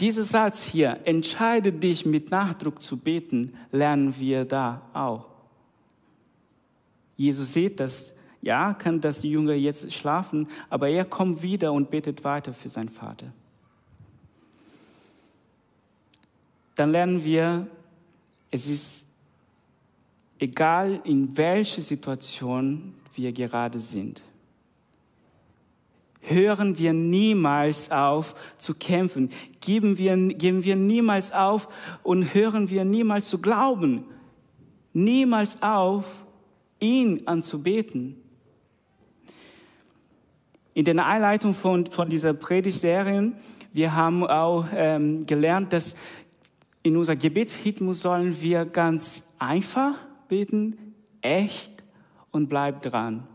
dieser 0.00 0.24
Satz 0.24 0.64
hier, 0.64 0.98
entscheide 1.04 1.72
dich 1.72 2.04
mit 2.04 2.30
Nachdruck 2.30 2.82
zu 2.82 2.96
beten, 2.96 3.54
lernen 3.72 4.18
wir 4.18 4.44
da 4.44 4.82
auch. 4.92 5.26
Jesus 7.16 7.52
sieht 7.52 7.80
das, 7.80 8.12
ja, 8.42 8.74
kann 8.74 9.00
das 9.00 9.22
Jünger 9.22 9.54
jetzt 9.54 9.92
schlafen, 9.92 10.48
aber 10.68 10.88
er 10.88 11.04
kommt 11.04 11.42
wieder 11.42 11.72
und 11.72 11.90
betet 11.90 12.24
weiter 12.24 12.52
für 12.52 12.68
seinen 12.68 12.88
Vater. 12.88 13.32
dann 16.80 16.92
lernen 16.92 17.22
wir, 17.22 17.66
es 18.50 18.66
ist 18.66 19.06
egal, 20.40 21.00
in 21.04 21.36
welcher 21.36 21.82
Situation 21.82 22.94
wir 23.14 23.30
gerade 23.32 23.78
sind. 23.78 24.22
Hören 26.22 26.76
wir 26.78 26.92
niemals 26.92 27.90
auf 27.90 28.34
zu 28.58 28.74
kämpfen, 28.74 29.30
geben 29.60 29.96
wir, 29.96 30.16
geben 30.16 30.64
wir 30.64 30.76
niemals 30.76 31.32
auf 31.32 31.68
und 32.02 32.34
hören 32.34 32.68
wir 32.68 32.84
niemals 32.84 33.28
zu 33.28 33.38
glauben, 33.38 34.04
niemals 34.92 35.62
auf, 35.62 36.24
ihn 36.78 37.26
anzubeten. 37.26 38.16
In 40.72 40.84
der 40.84 41.06
Einleitung 41.06 41.54
von, 41.54 41.86
von 41.86 42.08
dieser 42.08 42.32
Predigtserie, 42.32 43.32
wir 43.72 43.94
haben 43.94 44.26
auch 44.26 44.66
ähm, 44.74 45.26
gelernt, 45.26 45.72
dass 45.72 45.94
in 46.82 46.96
unser 46.96 47.16
Gebetsrhythmus 47.16 48.02
sollen 48.02 48.40
wir 48.40 48.64
ganz 48.64 49.24
einfach 49.38 49.94
beten, 50.30 50.94
echt 51.20 51.84
und 52.30 52.48
bleib 52.48 52.80
dran. 52.80 53.26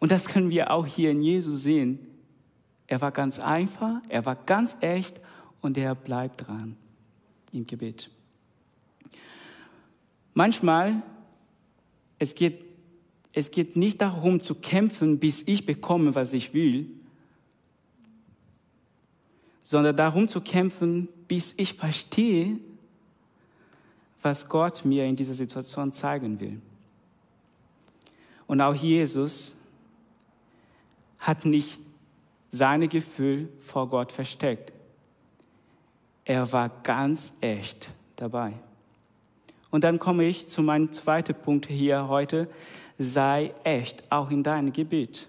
Und 0.00 0.10
das 0.10 0.26
können 0.26 0.50
wir 0.50 0.72
auch 0.72 0.86
hier 0.86 1.12
in 1.12 1.22
Jesus 1.22 1.62
sehen. 1.62 2.00
Er 2.88 3.00
war 3.00 3.12
ganz 3.12 3.38
einfach, 3.38 4.00
er 4.08 4.26
war 4.26 4.34
ganz 4.34 4.76
echt 4.80 5.22
und 5.60 5.78
er 5.78 5.94
bleibt 5.94 6.46
dran 6.46 6.76
im 7.52 7.66
Gebet. 7.66 8.10
Manchmal, 10.34 11.02
es 12.18 12.34
geht, 12.34 12.64
es 13.32 13.50
geht 13.50 13.76
nicht 13.76 14.00
darum 14.00 14.40
zu 14.40 14.56
kämpfen, 14.56 15.18
bis 15.18 15.42
ich 15.46 15.66
bekomme, 15.66 16.14
was 16.14 16.32
ich 16.32 16.52
will, 16.52 16.90
sondern 19.62 19.96
darum 19.96 20.26
zu 20.26 20.40
kämpfen, 20.40 21.08
bis 21.28 21.54
ich 21.56 21.74
verstehe, 21.74 22.58
was 24.22 24.48
Gott 24.48 24.84
mir 24.84 25.04
in 25.04 25.16
dieser 25.16 25.34
Situation 25.34 25.92
zeigen 25.92 26.40
will. 26.40 26.60
Und 28.46 28.60
auch 28.60 28.74
Jesus 28.74 29.52
hat 31.18 31.44
nicht 31.44 31.78
seine 32.50 32.88
Gefühle 32.88 33.48
vor 33.60 33.88
Gott 33.88 34.12
versteckt. 34.12 34.72
Er 36.24 36.52
war 36.52 36.70
ganz 36.82 37.32
echt 37.40 37.88
dabei. 38.16 38.52
Und 39.70 39.84
dann 39.84 39.98
komme 39.98 40.24
ich 40.24 40.48
zu 40.48 40.62
meinem 40.62 40.92
zweiten 40.92 41.34
Punkt 41.34 41.66
hier 41.66 42.08
heute. 42.08 42.48
Sei 42.98 43.52
echt, 43.64 44.12
auch 44.12 44.30
in 44.30 44.42
deinem 44.42 44.72
Gebet. 44.72 45.28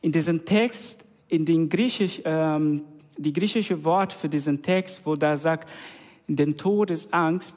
In 0.00 0.10
diesem 0.10 0.44
Text, 0.44 1.04
in 1.28 1.44
den 1.44 1.68
griechisch, 1.68 2.22
ähm, 2.24 2.82
die 3.18 3.32
griechische 3.32 3.84
Wort 3.84 4.12
für 4.12 4.28
diesen 4.28 4.62
Text, 4.62 5.02
wo 5.04 5.16
da 5.16 5.36
sagt, 5.36 5.68
in 6.26 6.36
den 6.36 6.56
Todesangst, 6.56 7.56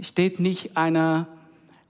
steht 0.00 0.40
nicht 0.40 0.76
einer, 0.76 1.28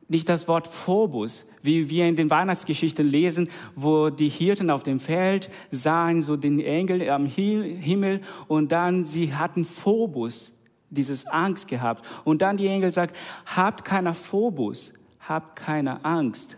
nicht 0.08 0.28
das 0.28 0.48
Wort 0.48 0.66
Phobos, 0.66 1.46
wie 1.62 1.88
wir 1.88 2.06
in 2.06 2.16
den 2.16 2.30
Weihnachtsgeschichten 2.30 3.06
lesen, 3.06 3.48
wo 3.76 4.10
die 4.10 4.28
Hirten 4.28 4.70
auf 4.70 4.82
dem 4.82 5.00
Feld 5.00 5.48
sahen 5.70 6.20
so 6.20 6.36
den 6.36 6.60
Engel 6.60 7.08
am 7.08 7.26
Himmel 7.26 8.20
und 8.48 8.72
dann 8.72 9.04
sie 9.04 9.34
hatten 9.34 9.64
Phobos, 9.64 10.52
dieses 10.90 11.26
Angst 11.26 11.68
gehabt. 11.68 12.04
Und 12.24 12.42
dann 12.42 12.56
die 12.56 12.66
Engel 12.66 12.92
sagt, 12.92 13.16
habt 13.46 13.84
keine 13.84 14.12
Phobos, 14.12 14.92
habt 15.20 15.56
keine 15.56 16.04
Angst. 16.04 16.56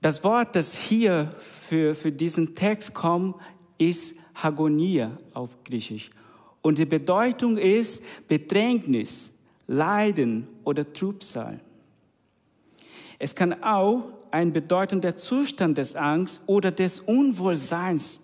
Das 0.00 0.22
Wort, 0.24 0.54
das 0.56 0.76
hier 0.76 1.30
für, 1.68 1.94
für 1.94 2.12
diesen 2.12 2.54
Text 2.54 2.94
kommt, 2.94 3.36
ist 3.78 4.14
Hagonia 4.34 5.18
auf 5.34 5.62
Griechisch. 5.64 6.10
Und 6.66 6.78
die 6.78 6.84
Bedeutung 6.84 7.58
ist 7.58 8.02
Bedrängnis, 8.26 9.30
Leiden 9.68 10.48
oder 10.64 10.92
Trübsal. 10.92 11.60
Es 13.20 13.36
kann 13.36 13.62
auch 13.62 14.02
ein 14.32 14.52
bedeutender 14.52 15.14
Zustand 15.14 15.78
des 15.78 15.94
Angst 15.94 16.42
oder 16.46 16.72
des 16.72 16.98
Unwohlseins, 16.98 18.18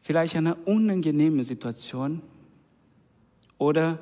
vielleicht 0.00 0.34
eine 0.34 0.56
unangenehme 0.56 1.44
Situation 1.44 2.20
oder 3.58 4.00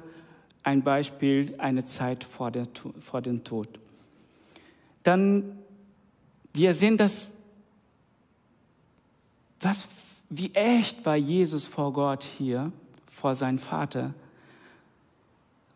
ein 0.62 0.82
Beispiel, 0.82 1.52
eine 1.59 1.85
Zeit 1.85 2.25
vor, 2.25 2.50
der, 2.50 2.66
vor 2.99 3.20
dem 3.20 3.44
Tod. 3.44 3.68
Dann, 5.02 5.59
wir 6.54 6.73
sehen 6.73 6.97
das, 6.97 7.30
was 9.61 9.87
wie 10.30 10.54
echt 10.54 11.04
war 11.04 11.16
Jesus 11.16 11.66
vor 11.66 11.92
Gott 11.92 12.25
hier, 12.25 12.72
vor 13.10 13.34
seinem 13.34 13.58
Vater. 13.58 14.14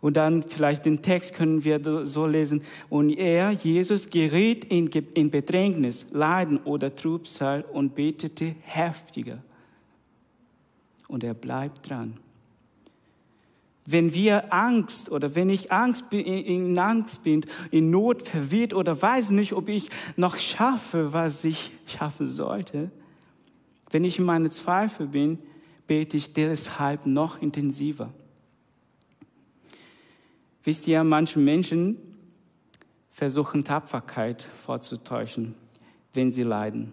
Und 0.00 0.16
dann 0.16 0.42
vielleicht 0.44 0.84
den 0.84 1.02
Text 1.02 1.34
können 1.34 1.64
wir 1.64 2.04
so 2.04 2.26
lesen. 2.26 2.62
Und 2.88 3.10
er, 3.10 3.50
Jesus, 3.50 4.10
geriet 4.10 4.64
in, 4.66 4.88
in 4.88 5.30
Bedrängnis, 5.30 6.06
Leiden 6.12 6.58
oder 6.58 6.94
Trübsal 6.94 7.62
und 7.72 7.94
betete 7.94 8.54
heftiger. 8.62 9.38
Und 11.08 11.24
er 11.24 11.34
bleibt 11.34 11.88
dran. 11.88 12.18
Wenn 13.86 14.14
wir 14.14 14.52
Angst 14.52 15.10
oder 15.10 15.34
wenn 15.34 15.48
ich 15.48 15.72
Angst, 15.72 16.04
in 16.12 16.78
Angst 16.78 17.22
bin, 17.22 17.44
in 17.70 17.90
Not 17.90 18.22
verwirrt 18.22 18.72
oder 18.72 19.00
weiß 19.00 19.30
nicht, 19.30 19.52
ob 19.52 19.68
ich 19.68 19.88
noch 20.16 20.36
schaffe, 20.36 21.12
was 21.12 21.44
ich 21.44 21.72
schaffen 21.86 22.28
sollte, 22.28 22.90
wenn 23.94 24.02
ich 24.02 24.18
in 24.18 24.24
meine 24.24 24.50
Zweifel 24.50 25.06
bin, 25.06 25.38
bete 25.86 26.16
ich 26.16 26.32
deshalb 26.32 27.06
noch 27.06 27.40
intensiver. 27.40 28.12
Wisst 30.64 30.88
ihr, 30.88 31.04
manche 31.04 31.38
Menschen 31.38 31.98
versuchen 33.12 33.62
Tapferkeit 33.62 34.42
vorzutäuschen, 34.42 35.54
wenn 36.12 36.32
sie 36.32 36.42
leiden. 36.42 36.92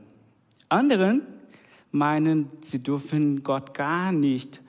Anderen 0.70 1.24
meinen, 1.92 2.52
sie 2.62 2.84
dürfen 2.84 3.42
Gott 3.42 3.74
gar 3.74 4.12
nicht 4.12 4.62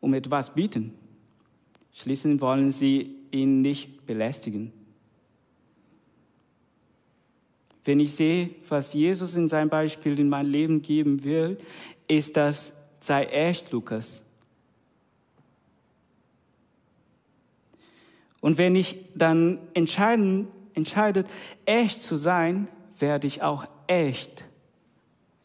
um 0.00 0.12
etwas 0.12 0.52
bieten. 0.52 0.92
Schließlich 1.94 2.42
wollen 2.42 2.72
sie 2.72 3.16
ihn 3.30 3.62
nicht 3.62 4.04
belästigen. 4.04 4.70
Wenn 7.84 8.00
ich 8.00 8.14
sehe, 8.14 8.50
was 8.68 8.94
Jesus 8.94 9.36
in 9.36 9.46
seinem 9.46 9.68
Beispiel 9.68 10.18
in 10.18 10.28
mein 10.28 10.46
Leben 10.46 10.80
geben 10.80 11.22
will, 11.24 11.58
ist 12.08 12.36
das, 12.36 12.72
sei 13.00 13.24
echt, 13.24 13.70
Lukas. 13.72 14.22
Und 18.40 18.58
wenn 18.58 18.76
ich 18.76 19.00
dann 19.14 19.58
entscheiden, 19.74 20.48
entscheidet, 20.74 21.28
echt 21.64 22.02
zu 22.02 22.16
sein, 22.16 22.68
werde 22.98 23.26
ich 23.26 23.42
auch 23.42 23.66
echt 23.86 24.44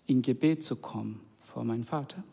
in 0.05 0.22
Gebet 0.22 0.63
zu 0.63 0.75
kommen 0.75 1.22
vor 1.43 1.63
meinem 1.63 1.84
Vater. 1.84 2.24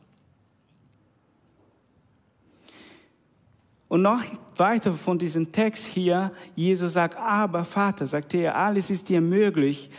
Und 3.88 4.02
noch 4.02 4.22
weiter 4.56 4.94
von 4.94 5.18
diesem 5.18 5.52
Text 5.52 5.86
hier, 5.86 6.32
Jesus 6.56 6.94
sagt, 6.94 7.16
aber 7.16 7.64
Vater, 7.64 8.06
sagt 8.06 8.34
er, 8.34 8.56
alles 8.56 8.90
ist 8.90 9.08
dir 9.08 9.20
möglich. 9.20 9.90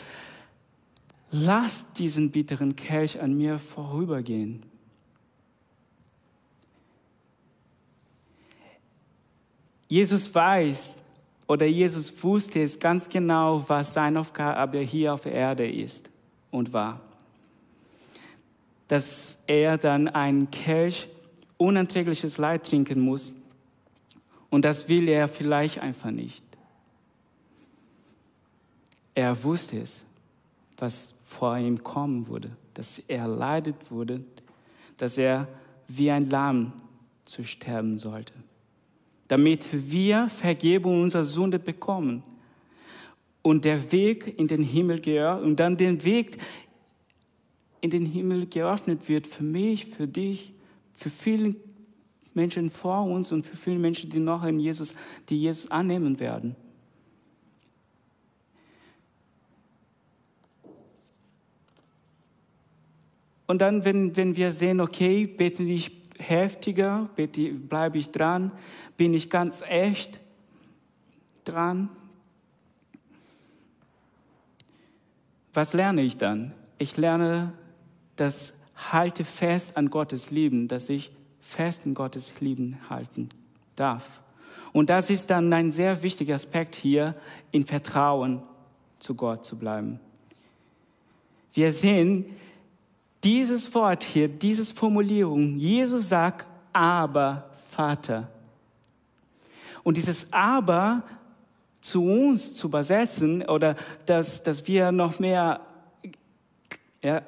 Lass 1.32 1.91
diesen 1.94 2.32
bitteren 2.32 2.75
Kelch 2.75 3.20
an 3.22 3.34
mir 3.38 3.60
vorübergehen. 3.60 4.62
Jesus 9.88 10.34
weiß 10.36 10.98
oder 11.48 11.65
Jesus 11.65 12.12
wusste 12.22 12.62
es 12.62 12.77
ganz 12.77 13.08
genau, 13.08 13.63
was 13.70 13.94
seine 13.94 14.20
Aufgabe 14.20 14.79
hier 14.79 15.13
auf 15.13 15.22
der 15.22 15.32
Erde 15.32 15.70
ist 15.70 16.10
und 16.51 16.74
war. 16.74 17.00
Dass 18.89 19.39
er 19.48 19.77
dann 19.77 20.10
einen 20.10 20.51
Kelch 20.51 21.08
unerträgliches 21.58 22.38
Leid 22.38 22.70
trinken 22.70 23.00
muss 23.00 23.32
und 24.49 24.63
das 24.63 24.87
will 24.89 25.07
er 25.07 25.27
vielleicht 25.27 25.79
einfach 25.79 26.11
nicht. 26.11 26.43
Er 29.13 29.43
wusste 29.43 29.79
es, 29.79 30.05
was 30.77 31.15
vor 31.23 31.57
ihm 31.57 31.83
kommen 31.83 32.27
würde, 32.27 32.51
dass 32.73 32.99
er 33.07 33.27
leidet 33.27 33.89
wurde, 33.89 34.23
dass 34.97 35.17
er 35.17 35.47
wie 35.87 36.11
ein 36.11 36.29
Lamm 36.29 36.73
zu 37.25 37.43
sterben 37.43 37.97
sollte, 37.97 38.33
damit 39.27 39.65
wir 39.71 40.29
Vergebung 40.29 41.01
unserer 41.01 41.23
Sünde 41.23 41.59
bekommen 41.59 42.23
und 43.41 43.65
der 43.65 43.91
Weg 43.91 44.37
in 44.37 44.47
den 44.47 44.61
Himmel 44.61 44.99
und 45.43 45.55
dann 45.57 45.77
den 45.77 46.03
Weg 46.03 46.37
in 47.81 47.89
den 47.89 48.05
Himmel 48.05 48.47
geöffnet 48.47 49.07
wird 49.07 49.27
für 49.27 49.43
mich, 49.43 49.85
für 49.85 50.07
dich, 50.07 50.53
für 50.93 51.09
viele 51.09 51.55
Menschen 52.38 52.70
vor 52.70 53.03
uns 53.03 53.34
und 53.34 53.46
für 53.46 53.58
viele 53.58 53.79
Menschen, 53.79 54.10
die 54.10 54.20
noch 54.20 54.46
in 54.46 54.60
Jesus, 54.60 54.96
die 55.27 55.41
Jesus 55.41 55.70
annehmen 55.70 56.20
werden. 56.22 56.56
Und 63.48 63.62
dann, 63.62 63.84
wenn, 63.84 64.15
wenn 64.15 64.36
wir 64.36 64.51
sehen, 64.51 64.79
okay, 64.79 65.25
bete 65.25 65.63
ich 65.63 65.91
heftiger, 66.20 67.10
bete, 67.15 67.53
bleibe 67.53 67.98
ich 67.98 68.12
dran, 68.12 68.51
bin 68.98 69.13
ich 69.13 69.29
ganz 69.29 69.62
echt 69.62 70.20
dran. 71.44 71.89
Was 75.53 75.74
lerne 75.74 76.01
ich 76.01 76.17
dann? 76.17 76.53
Ich 76.77 76.98
lerne 76.98 77.53
das 78.15 78.54
halte 78.91 79.26
fest 79.26 79.76
an 79.76 79.89
Gottes 79.89 80.30
Lieben, 80.30 80.67
dass 80.67 80.89
ich 80.89 81.12
fest 81.47 81.86
in 81.86 81.93
Gottes 81.93 82.41
Lieben 82.41 82.77
halten 82.89 83.29
darf. 83.75 84.21
Und 84.73 84.89
das 84.89 85.10
ist 85.10 85.29
dann 85.29 85.51
ein 85.53 85.71
sehr 85.71 86.03
wichtiger 86.03 86.36
Aspekt 86.36 86.75
hier, 86.75 87.15
in 87.51 87.65
Vertrauen 87.65 88.43
zu 88.99 89.15
Gott 89.15 89.45
zu 89.45 89.57
bleiben. 89.57 89.99
Wir 91.53 91.71
sehen 91.71 92.25
dieses 93.23 93.73
Wort 93.73 94.03
hier, 94.03 94.27
diese 94.27 94.65
Formulierung, 94.65 95.57
Jesus 95.57 96.10
sagt, 96.10 96.45
aber 96.73 97.49
Vater. 97.71 98.29
Und 99.83 99.97
dieses 99.97 100.31
aber 100.33 101.03
zu 101.79 102.03
uns 102.03 102.55
zu 102.55 102.67
übersetzen 102.67 103.43
oder 103.43 103.75
dass, 104.05 104.43
dass 104.43 104.67
wir 104.67 104.91
noch 104.91 105.19
mehr 105.19 105.62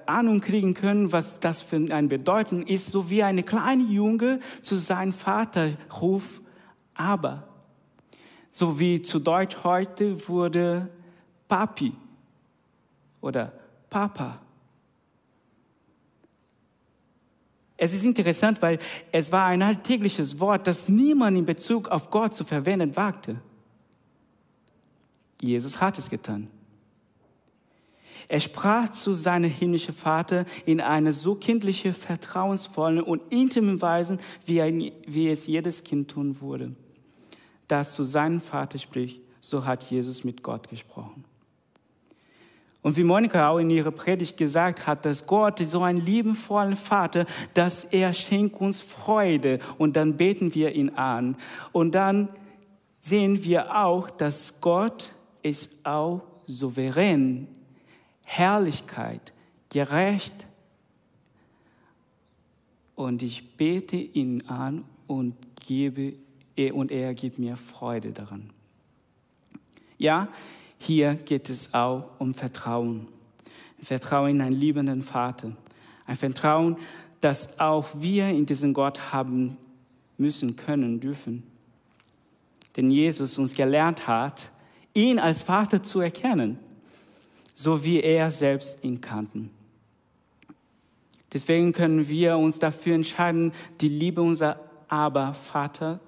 Ahnung 0.05 0.41
kriegen 0.41 0.73
können, 0.73 1.12
was 1.12 1.39
das 1.39 1.62
für 1.62 1.75
eine 1.75 2.08
Bedeutung 2.08 2.65
ist, 2.65 2.91
so 2.91 3.10
wie 3.10 3.23
eine 3.23 3.43
kleine 3.43 3.84
Junge 3.84 4.39
zu 4.62 4.75
seinem 4.75 5.13
Vater 5.13 5.73
ruft, 6.01 6.41
aber. 6.95 7.47
So 8.51 8.79
wie 8.79 9.01
zu 9.01 9.19
Deutsch 9.19 9.58
heute 9.63 10.27
wurde 10.27 10.89
Papi 11.47 11.93
oder 13.21 13.53
Papa. 13.89 14.41
Es 17.77 17.93
ist 17.93 18.03
interessant, 18.03 18.62
weil 18.62 18.79
es 19.12 19.32
war 19.32 19.45
ein 19.45 19.62
alltägliches 19.62 20.39
Wort, 20.39 20.67
das 20.67 20.89
niemand 20.89 21.38
in 21.38 21.45
Bezug 21.45 21.88
auf 21.88 22.10
Gott 22.10 22.36
zu 22.36 22.43
verwenden 22.43 22.95
wagte. 22.95 23.41
Jesus 25.41 25.79
hat 25.79 25.97
es 25.97 26.10
getan. 26.10 26.49
Er 28.32 28.39
sprach 28.39 28.89
zu 28.89 29.15
seinem 29.15 29.50
himmlischen 29.50 29.94
Vater 29.94 30.46
in 30.68 30.82
einer 30.82 31.13
so 31.13 31.34
kindlichen, 31.34 31.94
vertrauensvollen 31.94 33.02
und 33.02 33.34
intimen 33.34 33.82
Weise, 33.82 34.20
wie, 34.46 34.62
ein, 34.62 34.92
wie 35.08 35.30
es 35.30 35.48
jedes 35.48 35.84
Kind 35.84 36.12
tun 36.12 36.39
würde. 36.39 36.76
Das 37.68 37.96
zu 37.96 38.04
seinem 38.04 38.39
Vater 38.39 38.78
spricht, 38.78 39.20
so 39.42 39.65
hat 39.65 39.84
Jesus 39.86 40.24
mit 40.24 40.44
Gott 40.44 40.70
gesprochen. 40.70 41.26
Und 42.84 42.98
wie 42.98 43.04
Monika 43.04 43.50
auch 43.50 43.58
in 43.58 43.72
ihrer 43.72 43.92
Predigt 43.92 44.38
gesagt 44.38 44.86
hat, 44.86 45.06
dass 45.06 45.26
Gott 45.26 45.58
so 45.58 45.82
ein 45.82 45.98
liebenvoller 45.98 46.76
Vater, 46.76 47.26
dass 47.56 47.84
er 47.86 48.13
schenkt 48.13 48.62
uns 48.62 48.84
Freude 48.84 49.60
und 49.80 49.96
dann 49.96 50.18
beten 50.18 50.54
wir 50.54 50.76
ihn 50.76 50.92
an. 50.92 51.36
Und 51.72 51.96
dann 51.96 52.30
sehen 53.00 53.44
wir 53.44 53.76
auch, 53.76 54.08
dass 54.12 54.62
Gott 54.62 55.12
ist 55.42 55.84
auch 55.84 56.22
souverän 56.46 57.48
Herrlichkeit, 58.32 59.34
gerecht. 59.70 60.46
Und 62.94 63.24
ich 63.24 63.58
bete 63.58 63.96
ihn 63.96 64.48
an 64.48 64.86
und 65.08 65.36
gebe 65.65 66.13
und 66.74 66.92
er 66.92 67.15
gibt 67.15 67.39
mir 67.39 67.58
Freude 67.58 68.12
daran. 68.12 68.52
Ja, 69.98 70.28
hier 70.78 71.15
geht 71.15 71.50
es 71.50 71.74
auch 71.74 72.12
um 72.20 72.36
Vertrauen. 72.36 73.08
Vertrauen 73.82 74.30
in 74.30 74.42
einen 74.42 74.56
liebenden 74.56 75.02
Vater. 75.02 75.52
Ein 76.06 76.15
Vertrauen, 76.15 76.78
das 77.22 77.60
auch 77.60 77.88
wir 77.96 78.30
in 78.30 78.46
diesen 78.46 78.74
Gott 78.76 79.12
haben 79.12 79.58
müssen, 80.20 80.56
können, 80.56 81.00
dürfen. 81.00 81.42
Denn 82.78 82.92
Jesus 82.92 83.39
uns 83.39 83.56
gelernt 83.56 84.06
hat, 84.08 84.52
ihn 84.94 85.18
als 85.18 85.42
Vater 85.42 85.82
zu 85.82 86.00
erkennen 86.00 86.60
so 87.60 87.84
wie 87.84 88.00
er 88.00 88.32
selbst 88.32 88.82
ihn 88.86 89.02
kannten. 89.02 89.52
Deswegen 91.34 91.74
können 91.74 92.08
wir 92.08 92.38
uns 92.38 92.58
dafür 92.58 92.95
entscheiden, 92.95 93.52
die 93.82 93.89
Liebe 93.89 94.22
unserer 94.22 94.58
Aber 94.88 95.34
Vater 95.34 96.00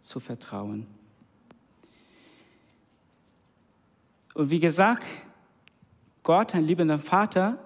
zu 0.00 0.20
vertrauen. 0.20 0.86
Und 4.34 4.50
wie 4.50 4.60
gesagt, 4.60 5.04
Gott, 6.22 6.54
ein 6.54 6.64
liebender 6.64 6.98
Vater, 6.98 7.58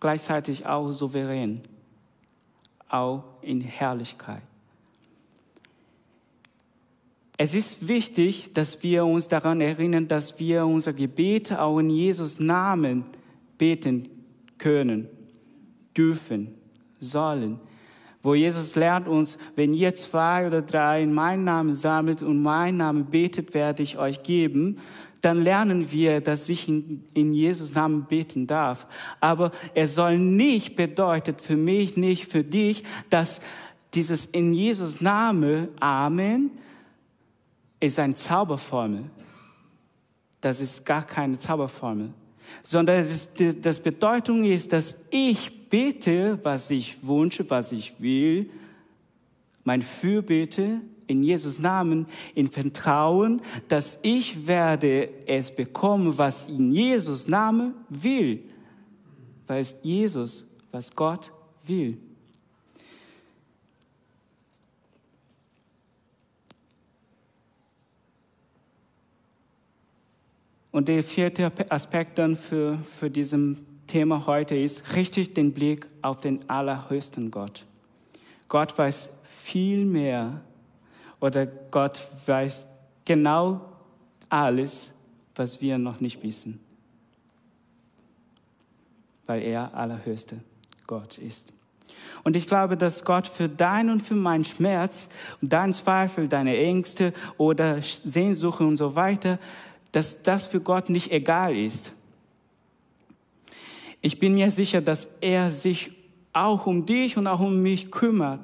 gleichzeitig 0.00 0.64
auch 0.64 0.90
souverän, 0.90 1.60
auch 2.88 3.24
in 3.42 3.60
Herrlichkeit. 3.60 4.42
Es 7.44 7.56
ist 7.56 7.88
wichtig, 7.88 8.52
dass 8.54 8.84
wir 8.84 9.04
uns 9.04 9.26
daran 9.26 9.60
erinnern, 9.60 10.06
dass 10.06 10.38
wir 10.38 10.64
unser 10.64 10.92
Gebet 10.92 11.52
auch 11.52 11.80
in 11.80 11.90
Jesus 11.90 12.38
Namen 12.38 13.02
beten 13.58 14.08
können, 14.58 15.08
dürfen, 15.96 16.54
sollen. 17.00 17.58
Wo 18.22 18.36
Jesus 18.36 18.76
lernt 18.76 19.08
uns, 19.08 19.38
wenn 19.56 19.74
ihr 19.74 19.92
zwei 19.94 20.46
oder 20.46 20.62
drei 20.62 21.02
in 21.02 21.12
meinen 21.12 21.42
Namen 21.42 21.74
sammelt 21.74 22.22
und 22.22 22.40
meinen 22.40 22.76
Namen 22.76 23.06
betet, 23.06 23.54
werde 23.54 23.82
ich 23.82 23.98
euch 23.98 24.22
geben, 24.22 24.76
dann 25.20 25.42
lernen 25.42 25.90
wir, 25.90 26.20
dass 26.20 26.48
ich 26.48 26.68
in, 26.68 27.34
Jesus 27.34 27.74
Namen 27.74 28.04
beten 28.04 28.46
darf. 28.46 28.86
Aber 29.18 29.50
es 29.74 29.96
soll 29.96 30.16
nicht 30.16 30.76
bedeutet 30.76 31.40
für 31.40 31.56
mich, 31.56 31.96
nicht 31.96 32.30
für 32.30 32.44
dich, 32.44 32.84
dass 33.10 33.40
dieses 33.94 34.26
in 34.26 34.54
Jesus 34.54 35.00
Name 35.00 35.70
Amen 35.80 36.52
ist 37.82 37.98
eine 37.98 38.14
Zauberformel. 38.14 39.04
Das 40.40 40.60
ist 40.60 40.84
gar 40.84 41.04
keine 41.04 41.38
Zauberformel, 41.38 42.10
sondern 42.62 43.00
das, 43.00 43.10
ist, 43.10 43.64
das 43.64 43.80
Bedeutung 43.80 44.44
ist, 44.44 44.72
dass 44.72 44.96
ich 45.10 45.68
bete, 45.68 46.38
was 46.42 46.70
ich 46.70 47.06
wünsche, 47.06 47.48
was 47.48 47.72
ich 47.72 47.94
will, 48.00 48.50
mein 49.64 49.82
Fürbitte 49.82 50.80
in 51.06 51.22
Jesus 51.22 51.58
Namen, 51.58 52.06
in 52.34 52.48
Vertrauen, 52.48 53.40
dass 53.68 53.98
ich 54.02 54.46
werde 54.46 55.08
es 55.26 55.54
bekommen, 55.54 56.16
was 56.18 56.46
in 56.46 56.72
Jesus 56.72 57.28
Namen 57.28 57.74
will, 57.88 58.42
weil 59.46 59.60
es 59.60 59.74
Jesus, 59.82 60.44
was 60.72 60.90
Gott 60.94 61.30
will. 61.64 61.98
Und 70.72 70.88
der 70.88 71.02
vierte 71.02 71.52
Aspekt 71.68 72.18
dann 72.18 72.36
für, 72.36 72.78
für 72.98 73.10
diesem 73.10 73.58
Thema 73.86 74.26
heute 74.26 74.56
ist, 74.56 74.96
richtig 74.96 75.34
den 75.34 75.52
Blick 75.52 75.86
auf 76.00 76.20
den 76.20 76.48
allerhöchsten 76.48 77.30
Gott. 77.30 77.66
Gott 78.48 78.76
weiß 78.76 79.10
viel 79.22 79.84
mehr 79.84 80.40
oder 81.20 81.46
Gott 81.46 82.02
weiß 82.26 82.66
genau 83.04 83.60
alles, 84.30 84.90
was 85.34 85.60
wir 85.60 85.76
noch 85.76 86.00
nicht 86.00 86.22
wissen, 86.22 86.58
weil 89.26 89.42
er 89.42 89.74
allerhöchste 89.74 90.40
Gott 90.86 91.18
ist. 91.18 91.52
Und 92.24 92.34
ich 92.34 92.46
glaube, 92.46 92.78
dass 92.78 93.04
Gott 93.04 93.26
für 93.26 93.48
deinen 93.48 93.90
und 93.90 94.00
für 94.00 94.14
meinen 94.14 94.44
Schmerz, 94.44 95.08
deinen 95.42 95.74
Zweifel, 95.74 96.28
deine 96.28 96.56
Ängste 96.56 97.12
oder 97.36 97.82
Sehnsucht 97.82 98.60
und 98.60 98.76
so 98.76 98.94
weiter 98.94 99.38
dass 99.92 100.22
das 100.22 100.46
für 100.46 100.60
Gott 100.60 100.88
nicht 100.88 101.12
egal 101.12 101.54
ist. 101.54 101.92
Ich 104.00 104.18
bin 104.18 104.34
mir 104.34 104.50
sicher, 104.50 104.80
dass 104.80 105.08
er 105.20 105.50
sich 105.50 105.92
auch 106.32 106.66
um 106.66 106.86
dich 106.86 107.16
und 107.16 107.26
auch 107.26 107.40
um 107.40 107.60
mich 107.60 107.90
kümmert. 107.90 108.40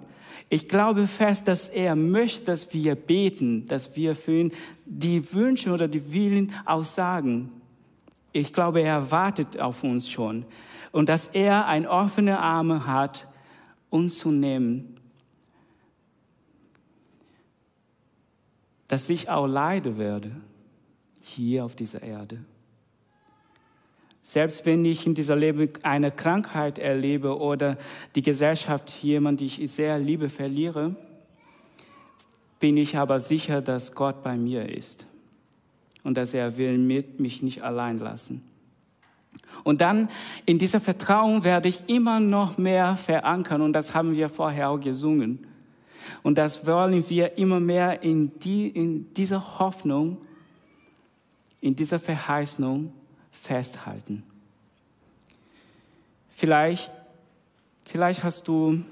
Ich 0.50 0.68
glaube 0.68 1.06
fest, 1.06 1.48
dass 1.48 1.68
er 1.68 1.96
möchte, 1.96 2.44
dass 2.44 2.72
wir 2.72 2.94
beten, 2.94 3.66
dass 3.66 3.96
wir 3.96 4.14
für 4.14 4.40
ihn 4.40 4.52
die 4.86 5.32
Wünsche 5.32 5.72
oder 5.72 5.88
die 5.88 6.12
Willen 6.12 6.54
aussagen. 6.64 7.50
Ich 8.32 8.52
glaube, 8.52 8.80
er 8.82 9.10
wartet 9.10 9.58
auf 9.58 9.82
uns 9.82 10.08
schon 10.08 10.44
und 10.92 11.08
dass 11.08 11.28
er 11.28 11.66
ein 11.66 11.86
offene 11.86 12.38
Arme 12.38 12.86
hat, 12.86 13.26
uns 13.90 14.18
zu 14.18 14.30
nehmen. 14.30 14.94
Dass 18.86 19.10
ich 19.10 19.28
auch 19.28 19.46
leiden 19.46 19.98
werde 19.98 20.30
hier 21.28 21.64
auf 21.64 21.74
dieser 21.74 22.02
Erde. 22.02 22.38
Selbst 24.22 24.66
wenn 24.66 24.84
ich 24.84 25.06
in 25.06 25.14
dieser 25.14 25.36
Leben 25.36 25.70
eine 25.82 26.10
Krankheit 26.10 26.78
erlebe 26.78 27.38
oder 27.38 27.78
die 28.14 28.22
Gesellschaft 28.22 28.90
jemand, 29.02 29.40
die 29.40 29.46
ich 29.46 29.70
sehr 29.70 29.98
liebe, 29.98 30.28
verliere, 30.28 30.94
bin 32.60 32.76
ich 32.76 32.96
aber 32.98 33.20
sicher, 33.20 33.62
dass 33.62 33.94
Gott 33.94 34.22
bei 34.22 34.36
mir 34.36 34.68
ist 34.68 35.06
und 36.04 36.16
dass 36.16 36.34
er 36.34 36.56
will 36.56 36.76
mich 36.76 37.42
nicht 37.42 37.62
allein 37.62 37.98
lassen. 37.98 38.42
Und 39.64 39.80
dann 39.80 40.10
in 40.44 40.58
dieser 40.58 40.80
Vertrauen 40.80 41.44
werde 41.44 41.68
ich 41.68 41.88
immer 41.88 42.20
noch 42.20 42.58
mehr 42.58 42.96
verankern 42.96 43.62
und 43.62 43.72
das 43.72 43.94
haben 43.94 44.14
wir 44.14 44.28
vorher 44.28 44.70
auch 44.70 44.80
gesungen. 44.80 45.46
Und 46.22 46.38
das 46.38 46.66
wollen 46.66 47.08
wir 47.08 47.38
immer 47.38 47.60
mehr 47.60 48.02
in, 48.02 48.38
die, 48.40 48.68
in 48.68 49.12
dieser 49.14 49.58
Hoffnung 49.58 50.18
in 51.60 51.74
dieser 51.74 51.98
Verheißung 51.98 52.92
festhalten. 53.30 54.22
Vielleicht, 56.30 56.92
vielleicht 57.84 58.22
hast 58.22 58.46
du 58.46 58.82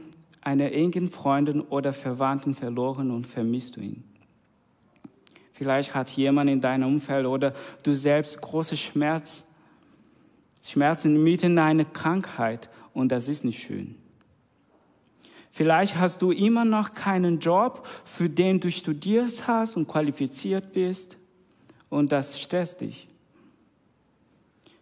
einen 0.41 0.73
engen 0.73 1.11
Freundin 1.11 1.61
oder 1.61 1.93
Verwandten 1.93 2.55
verloren 2.55 3.11
und 3.11 3.27
vermisst 3.27 3.77
du 3.77 3.81
ihn. 3.81 4.05
Vielleicht 5.53 5.95
hat 5.95 6.11
jemand 6.11 6.51
in 6.51 6.61
deinem 6.61 6.89
Umfeld 6.89 7.27
oder 7.27 7.55
du 7.83 7.93
selbst 7.93 8.41
große 8.41 8.77
Schmerz, 8.77 9.45
Schmerzen 10.63 11.23
mitten 11.23 11.59
einer 11.59 11.85
Krankheit 11.85 12.69
und 12.93 13.11
das 13.11 13.29
ist 13.29 13.45
nicht 13.45 13.63
schön. 13.63 13.95
Vielleicht 15.51 15.97
hast 15.97 16.21
du 16.21 16.33
immer 16.33 16.65
noch 16.65 16.93
keinen 16.93 17.39
Job, 17.39 17.87
für 18.05 18.29
den 18.29 18.61
du 18.61 18.71
studiert 18.71 19.47
hast 19.47 19.77
und 19.77 19.89
qualifiziert 19.89 20.73
bist 20.73 21.17
und 21.97 22.13
das 22.13 22.39
stresst 22.39 22.83
dich. 22.83 23.09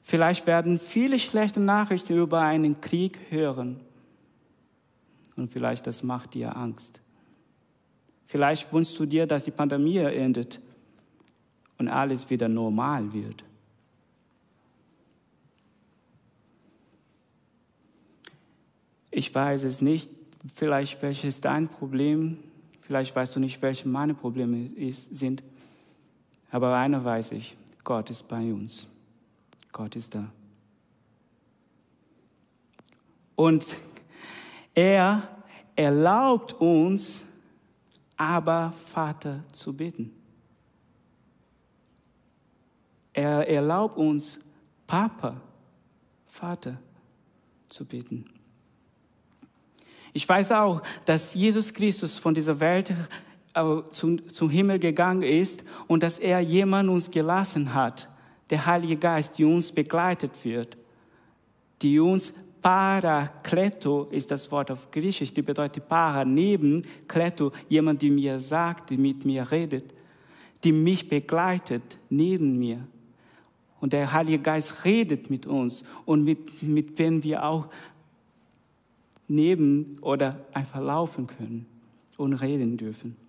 Vielleicht 0.03 0.49
werden 0.49 0.81
viele 0.81 1.19
schlechte 1.21 1.61
Nachrichten 1.61 2.19
über 2.19 2.41
einen 2.41 2.81
Krieg 2.81 3.19
hören 3.31 3.81
und 5.37 5.53
vielleicht 5.53 5.87
das 5.87 6.03
macht 6.03 6.35
dir 6.35 6.57
Angst. 6.57 7.01
Vielleicht 8.27 8.73
wünschst 8.73 8.99
du 8.99 9.07
dir, 9.07 9.27
dass 9.27 9.45
die 9.45 9.53
Pandemie 9.53 9.99
endet 9.99 10.61
und 11.79 11.89
alles 11.89 12.29
wieder 12.31 12.49
normal 12.49 13.13
wird. 13.13 13.45
Ich 19.13 19.33
weiß 19.33 19.63
es 19.63 19.81
nicht, 19.81 20.11
vielleicht 20.53 21.01
welches 21.01 21.41
dein 21.41 21.69
Problem, 21.69 22.39
vielleicht 22.81 23.15
weißt 23.15 23.37
du 23.37 23.41
nicht, 23.41 23.63
welche 23.63 23.89
meine 23.89 24.15
Probleme 24.15 24.67
ist, 24.67 25.15
sind. 25.15 25.45
Aber 26.55 26.77
einer 26.77 27.05
weiß 27.05 27.33
ich, 27.33 27.57
Gott 27.83 28.11
ist 28.11 28.29
bei 28.29 28.53
uns. 28.53 28.87
Gott 29.73 29.97
ist 29.97 30.15
da. 30.15 30.31
Und 33.35 33.77
er 34.73 35.29
erlaubt 35.75 36.53
uns, 36.53 37.25
aber 38.17 38.73
Vater 38.87 39.43
zu 39.51 39.77
bitten. 39.77 40.13
Er 43.13 43.49
erlaubt 43.49 43.97
uns, 43.97 44.39
Papa, 44.87 45.41
Vater 46.29 46.79
zu 47.69 47.85
bitten. 47.85 48.27
Ich 50.13 50.29
weiß 50.29 50.53
auch, 50.53 50.83
dass 51.05 51.35
Jesus 51.35 51.75
Christus 51.75 52.17
von 52.21 52.33
dieser 52.33 52.61
Welt 52.61 52.95
zum, 53.93 54.29
zum 54.29 54.51
Himmel 54.51 54.79
gegangen 54.79 55.23
ist 55.23 55.65
und 55.87 56.03
dass 56.03 56.19
er 56.19 56.41
jemand 56.41 56.89
uns 56.89 57.11
gelassen 57.11 57.73
hat, 57.73 58.09
der 58.51 58.67
Heilige 58.67 58.97
Geist, 58.97 59.39
die 59.39 59.45
uns 59.45 59.73
begleitet 59.73 60.33
wird, 60.45 60.77
die 61.81 61.99
uns 61.99 62.35
Parakleto 62.65 64.05
ist 64.05 64.31
das 64.31 64.51
Wort 64.51 64.71
auf 64.71 64.91
Griechisch, 64.91 65.35
die 65.35 65.43
bedeutet 65.43 65.87
para, 65.87 66.25
neben, 66.25 66.81
Kleto, 67.07 67.53
jemand, 67.69 68.01
die 68.01 68.09
mir 68.09 68.39
sagt, 68.39 68.89
die 68.89 68.97
mit 68.97 69.27
mir 69.27 69.51
redet, 69.51 69.93
die 70.65 70.73
mich 70.73 71.07
begleitet, 71.07 71.83
neben 72.09 72.59
mir. 72.59 72.89
Und 73.83 73.93
der 73.93 74.11
Heilige 74.15 74.39
Geist 74.39 74.87
redet 74.87 75.29
mit 75.29 75.47
uns 75.47 75.85
und 76.07 76.25
mit, 76.25 76.63
mit 76.63 76.99
wem 76.99 77.23
wir 77.23 77.45
auch 77.45 77.69
neben 79.29 79.99
oder 80.01 80.47
einfach 80.55 80.81
laufen 80.81 81.27
können 81.27 81.67
und 82.17 82.33
reden 82.33 82.79
dürfen. 82.79 83.24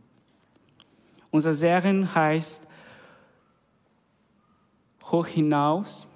Unsere 1.35 1.53
Serie 1.53 2.15
heißt 2.15 2.65
Hoch 5.03 5.27
hinaus. 5.27 6.07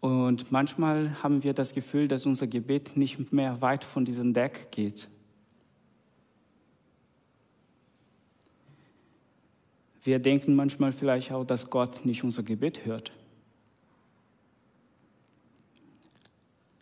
Und 0.00 0.52
manchmal 0.52 1.22
haben 1.22 1.42
wir 1.42 1.54
das 1.54 1.72
Gefühl, 1.72 2.08
dass 2.08 2.26
unser 2.26 2.46
Gebet 2.46 2.98
nicht 2.98 3.32
mehr 3.32 3.62
weit 3.62 3.82
von 3.82 4.04
diesem 4.04 4.34
Deck 4.34 4.70
geht. 4.70 5.08
Wir 10.02 10.18
denken 10.18 10.54
manchmal 10.54 10.92
vielleicht 10.92 11.32
auch, 11.32 11.44
dass 11.44 11.70
Gott 11.70 12.04
nicht 12.04 12.22
unser 12.24 12.42
Gebet 12.42 12.84
hört. 12.84 13.10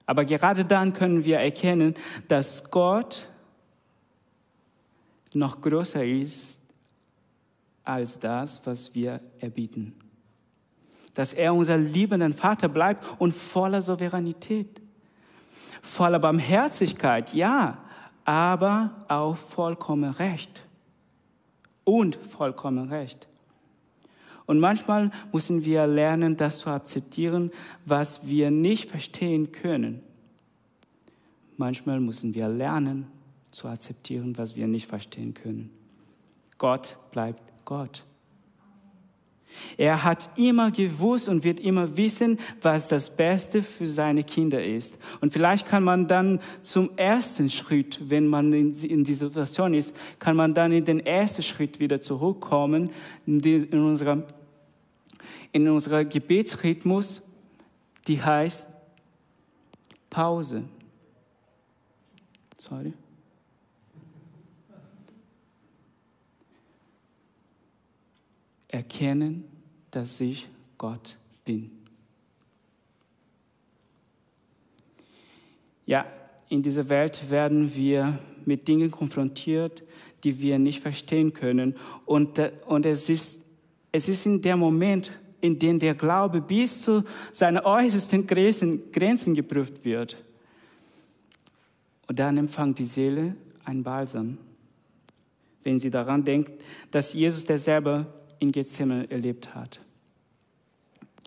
Aber 0.07 0.25
gerade 0.25 0.65
dann 0.65 0.93
können 0.93 1.25
wir 1.25 1.39
erkennen, 1.39 1.95
dass 2.27 2.69
Gott 2.73 3.29
noch 5.35 5.61
größer 5.61 6.05
ist 6.05 6.63
als 7.85 8.19
das, 8.19 8.61
was 8.65 8.95
wir 8.95 9.21
erbieten. 9.39 9.95
Dass 11.15 11.33
er 11.33 11.55
unser 11.55 11.77
liebender 11.77 12.31
Vater 12.33 12.69
bleibt 12.69 13.05
und 13.19 13.35
voller 13.35 13.83
Souveränität, 13.83 14.81
voller 15.83 16.19
Barmherzigkeit, 16.19 17.35
ja, 17.35 17.79
aber 18.25 19.05
auch 19.09 19.37
vollkommen 19.37 20.11
Recht 20.15 20.63
und 21.85 22.17
vollkommen 22.17 22.89
Recht. 22.89 23.27
Und 24.47 24.59
manchmal 24.59 25.11
müssen 25.33 25.65
wir 25.65 25.87
lernen, 25.87 26.37
das 26.37 26.59
zu 26.59 26.71
akzeptieren, 26.71 27.51
was 27.87 28.27
wir 28.27 28.51
nicht 28.51 28.91
verstehen 28.91 29.53
können. 29.53 30.03
Manchmal 31.57 32.01
müssen 32.01 32.35
wir 32.35 32.49
lernen, 32.49 33.07
zu 33.51 33.69
akzeptieren, 33.69 34.37
was 34.39 34.57
wir 34.57 34.67
nicht 34.67 34.87
verstehen 34.87 35.35
können. 35.35 35.71
Gott 36.59 36.97
bleibt 37.11 37.43
Gott. 37.65 38.05
Er 39.77 40.05
hat 40.05 40.31
immer 40.37 40.71
gewusst 40.71 41.29
und 41.29 41.45
wird 41.45 41.61
immer 41.61 41.97
wissen, 41.97 42.39
was 42.63 42.89
das 42.89 43.15
Beste 43.15 43.63
für 43.63 43.87
seine 43.87 44.25
Kinder 44.25 44.63
ist. 44.63 44.99
Und 45.21 45.33
vielleicht 45.33 45.67
kann 45.67 45.83
man 45.83 46.07
dann 46.07 46.41
zum 46.63 46.91
ersten 46.97 47.51
Schritt, 47.51 47.99
wenn 48.01 48.27
man 48.27 48.53
in, 48.53 48.73
in 48.73 49.05
dieser 49.05 49.27
Situation 49.27 49.75
ist, 49.75 49.97
kann 50.19 50.37
man 50.37 50.55
dann 50.55 50.73
in 50.73 50.85
den 50.85 51.01
ersten 51.01 51.43
Schritt 51.43 51.81
wieder 51.81 52.01
zurückkommen, 52.01 52.91
in, 53.27 53.41
die, 53.41 53.55
in 53.57 53.81
unserer, 53.81 54.23
in 55.53 55.69
unserer 55.69 56.05
Gebetsrhythmus, 56.05 57.23
die 58.07 58.23
heißt 58.23 58.69
Pause. 60.09 60.65
Sorry. 62.59 62.93
Erkennen, 68.71 69.45
dass 69.91 70.21
ich 70.21 70.49
Gott 70.79 71.17
bin. 71.45 71.71
Ja, 75.87 76.07
in 76.49 76.63
dieser 76.63 76.89
Welt 76.89 77.31
werden 77.31 77.75
wir 77.75 78.19
mit 78.45 78.69
Dingen 78.69 78.91
konfrontiert, 78.91 79.83
die 80.25 80.41
wir 80.41 80.59
nicht 80.59 80.81
verstehen 80.81 81.33
können. 81.33 81.75
Und, 82.07 82.39
äh, 82.39 82.53
und 82.67 82.87
es, 82.87 83.09
ist, 83.09 83.41
es 83.93 84.09
ist 84.09 84.27
in 84.27 84.41
dem 84.41 84.59
Moment, 84.59 85.13
in 85.41 85.59
dem 85.59 85.79
der 85.79 85.95
Glaube 85.95 86.41
bis 86.41 86.83
zu 86.83 87.03
seinen 87.33 87.59
äußersten 87.59 88.27
Grenzen, 88.27 88.93
Grenzen 88.93 89.35
geprüft 89.35 89.85
wird. 89.85 90.17
Und 92.07 92.19
dann 92.19 92.37
empfängt 92.37 92.79
die 92.79 92.85
Seele 92.85 93.35
ein 93.65 93.83
Balsam, 93.83 94.39
wenn 95.63 95.79
sie 95.79 95.91
daran 95.91 96.25
denkt, 96.25 96.51
dass 96.91 97.15
Jesus, 97.15 97.45
der 97.45 97.59
selber 97.59 98.07
in 98.41 98.51
Gethsemane 98.51 99.09
erlebt 99.11 99.55
hat. 99.55 99.81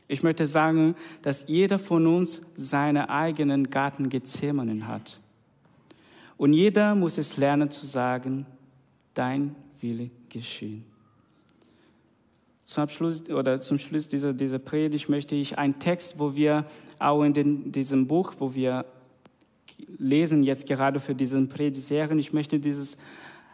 Ich 0.07 0.21
möchte 0.21 0.45
sagen, 0.45 0.95
dass 1.21 1.45
jeder 1.47 1.79
von 1.79 2.05
uns 2.05 2.41
seinen 2.55 3.05
eigenen 3.05 3.69
Garten 3.69 4.09
Gethsemane 4.09 4.85
hat. 4.87 5.19
Und 6.37 6.53
jeder 6.53 6.93
muss 6.93 7.17
es 7.17 7.37
lernen 7.37 7.71
zu 7.71 7.87
sagen, 7.87 8.45
dein 9.13 9.55
Wille 9.79 10.09
geschehen. 10.29 10.83
Zum 12.63 12.83
Abschluss 12.83 13.29
oder 13.29 13.61
zum 13.61 13.77
Schluss 13.77 14.07
dieser, 14.07 14.33
dieser 14.33 14.59
Predigt 14.59 15.09
möchte 15.09 15.35
ich 15.35 15.57
einen 15.57 15.79
Text, 15.79 16.19
wo 16.19 16.35
wir 16.35 16.65
auch 16.99 17.23
in 17.23 17.33
den, 17.33 17.71
diesem 17.71 18.07
Buch, 18.07 18.33
wo 18.39 18.55
wir 18.55 18.85
lesen 19.97 20.43
jetzt 20.43 20.67
gerade 20.67 20.99
für 20.99 21.15
diesen 21.15 21.49
Predigtserien, 21.49 22.19
ich 22.19 22.33
möchte 22.33 22.59
dieses 22.59 22.97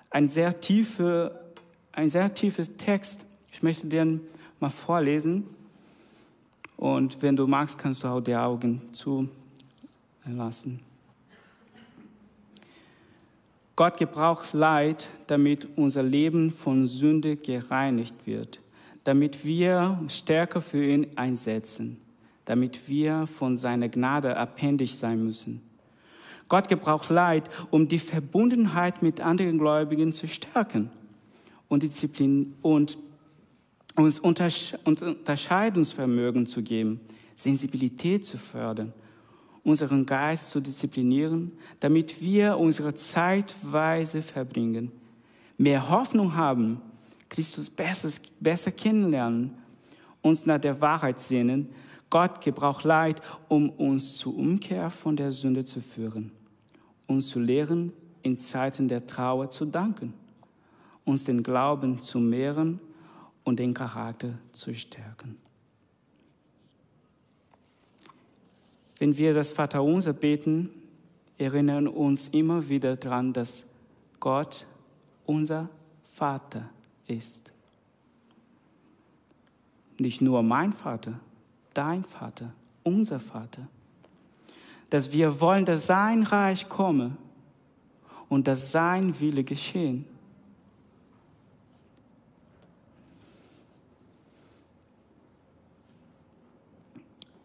ein 0.09 0.29
sehr 0.29 0.59
tiefe, 0.59 1.53
ein 1.91 2.09
sehr 2.09 2.33
tiefes 2.33 2.75
Text 2.77 3.21
ich 3.51 3.63
möchte 3.63 3.87
dir 3.87 4.19
mal 4.59 4.69
vorlesen 4.69 5.45
und 6.77 7.21
wenn 7.21 7.35
du 7.35 7.47
magst, 7.47 7.77
kannst 7.77 8.03
du 8.03 8.07
auch 8.07 8.21
die 8.21 8.35
Augen 8.35 8.81
zulassen. 8.91 10.79
Gott 13.75 13.97
gebraucht 13.97 14.53
Leid, 14.53 15.09
damit 15.27 15.67
unser 15.77 16.03
Leben 16.03 16.51
von 16.51 16.85
Sünde 16.85 17.37
gereinigt 17.37 18.13
wird, 18.25 18.59
damit 19.05 19.45
wir 19.45 19.97
stärker 20.09 20.59
für 20.59 20.85
ihn 20.85 21.07
einsetzen, 21.15 21.97
damit 22.43 22.89
wir 22.89 23.25
von 23.25 23.55
seiner 23.55 23.87
Gnade 23.87 24.35
abhängig 24.35 24.97
sein 24.97 25.23
müssen. 25.23 25.61
Gott 26.49 26.67
gebraucht 26.67 27.09
Leid, 27.09 27.49
um 27.71 27.87
die 27.87 27.99
Verbundenheit 27.99 29.01
mit 29.01 29.21
anderen 29.21 29.57
Gläubigen 29.57 30.11
zu 30.11 30.27
stärken 30.27 30.89
und 31.69 31.83
Disziplin 31.83 32.55
und 32.61 32.97
uns 33.99 34.19
Unterscheidungsvermögen 34.19 36.47
zu 36.47 36.63
geben, 36.63 37.01
Sensibilität 37.35 38.25
zu 38.25 38.37
fördern, 38.37 38.93
unseren 39.63 40.05
Geist 40.05 40.51
zu 40.51 40.61
disziplinieren, 40.61 41.51
damit 41.79 42.21
wir 42.21 42.57
unsere 42.57 42.93
Zeit 42.95 43.55
weise 43.61 44.21
verbringen, 44.21 44.91
mehr 45.57 45.89
Hoffnung 45.89 46.35
haben, 46.35 46.81
Christus 47.27 47.69
besser, 47.69 48.09
besser 48.39 48.71
kennenlernen, 48.71 49.53
uns 50.21 50.45
nach 50.45 50.59
der 50.59 50.79
Wahrheit 50.81 51.19
sehnen. 51.19 51.69
Gott 52.09 52.41
gebraucht 52.41 52.85
Leid, 52.85 53.21
um 53.49 53.69
uns 53.69 54.17
zur 54.17 54.35
Umkehr 54.35 54.89
von 54.89 55.15
der 55.15 55.31
Sünde 55.31 55.63
zu 55.63 55.79
führen, 55.81 56.31
uns 57.05 57.29
zu 57.29 57.39
lehren, 57.39 57.93
in 58.23 58.35
Zeiten 58.37 58.87
der 58.87 59.05
Trauer 59.05 59.49
zu 59.49 59.65
danken, 59.65 60.13
uns 61.05 61.25
den 61.25 61.43
Glauben 61.43 62.01
zu 62.01 62.19
mehren 62.19 62.79
und 63.49 63.57
den 63.57 63.73
Charakter 63.73 64.29
zu 64.51 64.75
stärken. 64.75 65.35
Wenn 68.99 69.17
wir 69.17 69.33
das 69.33 69.53
Vaterunser 69.53 70.13
beten, 70.13 70.69
erinnern 71.39 71.87
uns 71.87 72.27
immer 72.27 72.69
wieder 72.69 72.95
daran, 72.95 73.33
dass 73.33 73.65
Gott 74.19 74.67
unser 75.25 75.67
Vater 76.11 76.69
ist. 77.07 77.51
Nicht 79.97 80.21
nur 80.21 80.43
mein 80.43 80.71
Vater, 80.71 81.19
dein 81.73 82.03
Vater, 82.03 82.53
unser 82.83 83.19
Vater. 83.19 83.67
Dass 84.91 85.11
wir 85.11 85.41
wollen, 85.41 85.65
dass 85.65 85.87
sein 85.87 86.21
Reich 86.21 86.69
komme 86.69 87.17
und 88.27 88.47
dass 88.47 88.71
sein 88.71 89.19
Wille 89.19 89.43
geschehen. 89.43 90.05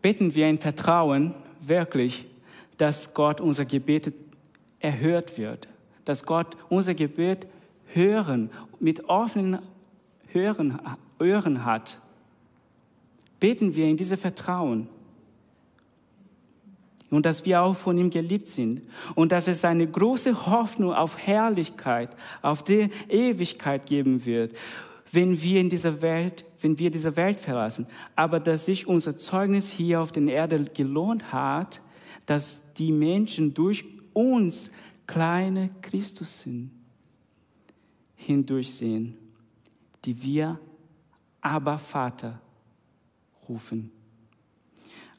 Beten 0.05 0.35
wir 0.35 0.51
in 0.51 0.59
Vertrauen 0.59 1.33
wirklich, 1.63 2.27
dass 2.77 3.15
Gott 3.15 3.41
unser 3.41 3.65
Gebet 3.65 4.13
erhört 4.79 5.39
wird, 5.39 5.67
dass 6.05 6.27
Gott 6.27 6.59
unser 6.69 6.93
Gebet 6.93 7.47
hören, 7.87 8.51
mit 8.79 9.09
offenen 9.09 9.61
Hören, 10.27 10.79
Ohren 11.19 11.65
hat. 11.65 12.03
Beten 13.41 13.75
wir 13.75 13.87
in 13.87 13.97
diesem 13.97 14.19
Vertrauen 14.19 14.89
und 17.09 17.25
dass 17.25 17.47
wir 17.47 17.63
auch 17.63 17.75
von 17.75 17.97
ihm 17.97 18.11
geliebt 18.11 18.49
sind 18.49 18.83
und 19.15 19.33
dass 19.33 19.49
es 19.49 19.65
eine 19.65 19.87
große 19.87 20.45
Hoffnung 20.45 20.93
auf 20.93 21.17
Herrlichkeit, 21.17 22.11
auf 22.43 22.63
die 22.63 22.91
Ewigkeit 23.09 23.87
geben 23.87 24.27
wird 24.27 24.53
wenn 25.15 25.41
wir 25.41 25.61
in 25.61 25.69
dieser 25.69 26.03
Welt, 26.03 26.45
wenn 26.65 26.79
wir 26.79 26.91
diese 26.91 27.15
Welt 27.17 27.39
verlassen. 27.39 27.87
Aber 28.17 28.41
dass 28.41 28.65
sich 28.65 28.87
unser 28.87 29.19
Zeugnis 29.19 29.71
hier 29.71 30.01
auf 30.01 30.13
der 30.13 30.27
Erde 30.27 30.65
gelohnt 30.65 31.31
hat, 31.31 31.83
dass 32.25 32.63
die 32.79 32.91
Menschen 32.91 33.53
durch 33.53 33.85
uns 34.15 34.71
kleine 35.07 35.69
Christus 35.83 36.41
sind, 36.41 36.71
hindurchsehen, 38.17 39.19
die 40.07 40.23
wir 40.23 40.59
aber 41.43 41.77
Vater 41.77 42.41
rufen. 43.47 43.93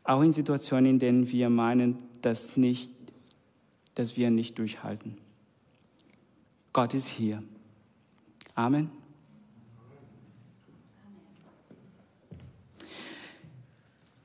Auch 0.04 0.24
in 0.24 0.32
Situationen, 0.32 0.94
in 0.94 1.00
denen 1.00 1.32
wir 1.32 1.52
meinen, 1.52 2.00
dass, 2.24 2.58
nicht, 2.58 2.92
dass 3.94 4.18
wir 4.18 4.32
nicht 4.32 4.58
durchhalten. 4.58 5.20
Gott 6.74 6.96
ist 6.96 7.08
hier. 7.08 7.44
Amen. 8.56 9.05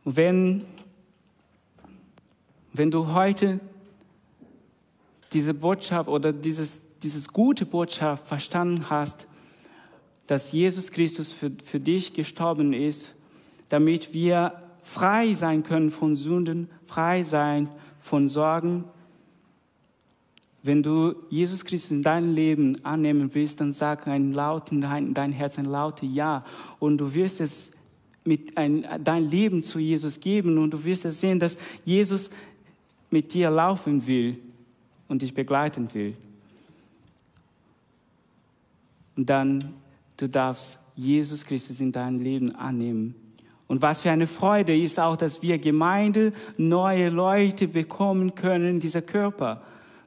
Wenn, 0.04 0.64
wenn 2.72 2.90
du 2.90 3.12
heute 3.12 3.60
diese 5.32 5.54
Botschaft 5.54 6.08
oder 6.08 6.32
dieses, 6.32 6.82
dieses 7.02 7.28
gute 7.28 7.66
Botschaft 7.66 8.26
verstanden 8.26 8.88
hast, 8.90 9.26
dass 10.26 10.52
Jesus 10.52 10.90
Christus 10.90 11.32
für, 11.32 11.50
für 11.64 11.80
dich 11.80 12.14
gestorben 12.14 12.72
ist, 12.72 13.14
damit 13.68 14.14
wir 14.14 14.62
frei 14.82 15.34
sein 15.34 15.62
können 15.62 15.90
von 15.90 16.16
Sünden, 16.16 16.68
frei 16.86 17.24
sein 17.24 17.68
von 18.00 18.28
Sorgen. 18.28 18.84
Wenn 20.62 20.82
du 20.82 21.14
Jesus 21.30 21.64
Christus 21.64 21.90
in 21.90 22.02
dein 22.02 22.34
Leben 22.34 22.76
annehmen 22.84 23.34
willst, 23.34 23.60
dann 23.60 23.72
sag 23.72 24.06
ein 24.06 24.32
laut 24.32 24.72
in 24.72 24.80
dein, 24.80 25.14
dein 25.14 25.32
Herz 25.32 25.58
ein 25.58 25.64
lautes 25.64 26.08
Ja 26.12 26.44
und 26.78 26.98
du 26.98 27.14
wirst 27.14 27.40
es 27.40 27.70
mit 28.30 28.56
ein, 28.56 28.86
dein 29.02 29.26
Leben 29.26 29.64
zu 29.64 29.80
Jesus 29.80 30.20
geben 30.20 30.56
und 30.56 30.70
du 30.70 30.84
wirst 30.84 31.02
sehen, 31.02 31.40
dass 31.40 31.58
Jesus 31.84 32.30
mit 33.10 33.34
dir 33.34 33.50
laufen 33.50 34.06
will 34.06 34.38
und 35.08 35.20
dich 35.20 35.34
begleiten 35.34 35.92
will. 35.92 36.14
Und 39.16 39.28
dann, 39.28 39.74
du 40.16 40.28
darfst 40.28 40.78
Jesus 40.94 41.44
Christus 41.44 41.80
in 41.80 41.90
dein 41.90 42.20
Leben 42.20 42.54
annehmen. 42.54 43.16
Und 43.66 43.82
was 43.82 44.00
für 44.00 44.12
eine 44.12 44.28
Freude 44.28 44.76
ist 44.76 45.00
auch, 45.00 45.16
dass 45.16 45.42
wir 45.42 45.58
Gemeinde 45.58 46.30
neue 46.56 47.08
Leute 47.08 47.66
bekommen 47.66 48.36
können, 48.36 48.78
dieser 48.78 49.02
Körper. 49.02 49.60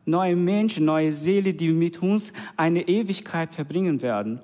Neue 0.05 0.37
Menschen, 0.37 0.85
neue 0.85 1.11
Seele, 1.11 1.53
die 1.53 1.73
mit 1.73 2.01
uns 2.01 2.31
eine 2.55 2.87
Ewigkeit 2.87 3.53
verbringen 3.53 4.01
werden. 4.01 4.39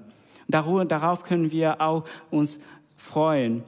Darauf 0.50 1.24
können 1.24 1.52
wir 1.52 1.80
auch 1.80 2.04
uns 2.30 2.60
freuen. 3.00 3.64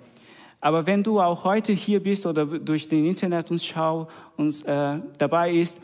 Aber 0.59 0.85
wenn 0.85 1.01
du 1.01 1.19
auch 1.19 1.43
heute 1.43 1.73
hier 1.73 2.01
bist 2.01 2.25
oder 2.25 2.45
durch 2.45 2.87
den 2.87 3.05
Internet 3.05 3.49
uns 3.49 3.65
schau 3.65 4.07
uns 4.37 4.61
äh, 4.63 4.99
dabei 5.17 5.51
ist, 5.51 5.79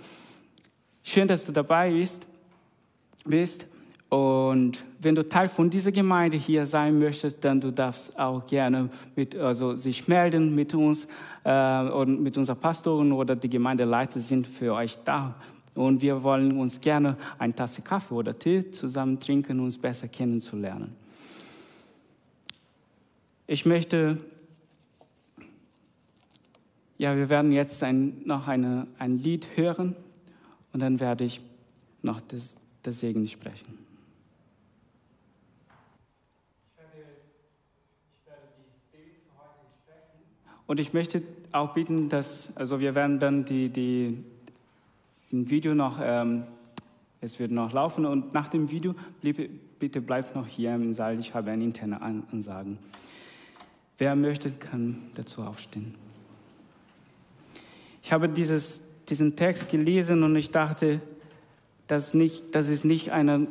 schön, 1.02 1.28
dass 1.28 1.46
du 1.46 1.52
dabei 1.52 1.92
bist, 1.92 2.28
bist. 3.26 3.66
Und 4.10 4.84
wenn 5.00 5.16
du 5.16 5.28
Teil 5.28 5.50
von 5.50 5.70
dieser 5.70 5.92
Gemeinde 5.92 6.38
hier 6.38 6.66
sein 6.66 6.98
möchtest, 6.98 7.44
dann 7.44 7.60
du 7.60 7.72
darfst 7.72 8.18
auch 8.18 8.46
gerne 8.46 8.90
mit, 9.16 9.36
also 9.36 9.76
sich 9.76 10.08
melden 10.08 10.56
mit 10.56 10.74
uns 10.74 11.08
äh, 11.44 11.82
und 11.90 12.22
mit 12.22 12.38
unseren 12.38 12.58
Pastoren 12.58 13.12
oder 13.12 13.36
die 13.36 13.50
Gemeindeleiter 13.50 14.20
sind 14.20 14.48
für 14.48 14.76
euch 14.76 14.98
da. 15.04 15.36
Und 15.76 16.02
wir 16.02 16.24
wollen 16.24 16.58
uns 16.58 16.80
gerne 16.80 17.18
eine 17.38 17.54
Tasse 17.54 17.82
Kaffee 17.82 18.14
oder 18.14 18.38
Tee 18.38 18.70
zusammen 18.72 19.20
trinken, 19.20 19.60
um 19.60 19.66
uns 19.66 19.78
besser 19.78 20.08
kennenzulernen. 20.08 20.96
Ich 23.48 23.66
möchte 23.66 24.20
ja, 26.98 27.16
wir 27.16 27.30
werden 27.30 27.52
jetzt 27.52 27.84
ein, 27.84 28.24
noch 28.26 28.48
eine, 28.48 28.88
ein 28.98 29.20
Lied 29.20 29.48
hören 29.56 29.96
und 30.74 30.80
dann 30.80 31.00
werde 31.00 31.26
ich 31.26 31.42
noch 32.02 32.22
das, 32.22 32.56
das 32.84 33.00
Segen 33.00 33.28
sprechen. 33.28 33.78
Und 40.66 40.82
ich 40.82 40.92
möchte 40.92 41.24
auch 41.54 41.74
bitten, 41.74 42.10
dass, 42.10 42.56
also 42.58 42.82
wir 42.82 42.94
werden 42.94 43.20
dann 43.22 43.46
die, 43.46 43.70
die, 43.70 44.22
ein 45.32 45.50
Video 45.50 45.74
noch, 45.74 46.00
ähm, 46.02 46.44
es 47.22 47.40
wird 47.40 47.52
noch 47.52 47.72
laufen 47.72 48.06
und 48.06 48.34
nach 48.34 48.50
dem 48.50 48.70
Video, 48.70 48.94
bitte, 49.22 50.02
bleibt 50.02 50.36
noch 50.36 50.46
hier 50.46 50.76
im 50.76 50.92
Saal, 50.92 51.20
ich 51.20 51.34
habe 51.34 51.52
eine 51.52 51.64
interne 51.64 52.02
Ansagen. 52.02 52.80
Wer 53.98 54.16
möchte, 54.16 54.52
kann 54.52 55.04
dazu 55.16 55.42
aufstehen. 55.42 55.96
Ich 58.04 58.12
habe 58.14 58.30
dieses, 58.30 58.82
diesen 59.10 59.36
Text 59.36 59.70
gelesen 59.70 60.24
und 60.24 60.36
ich 60.36 60.52
dachte, 60.52 61.02
das, 61.88 62.14
nicht, 62.14 62.54
das 62.54 62.68
ist 62.68 62.86
nicht 62.86 63.12
eine, 63.12 63.48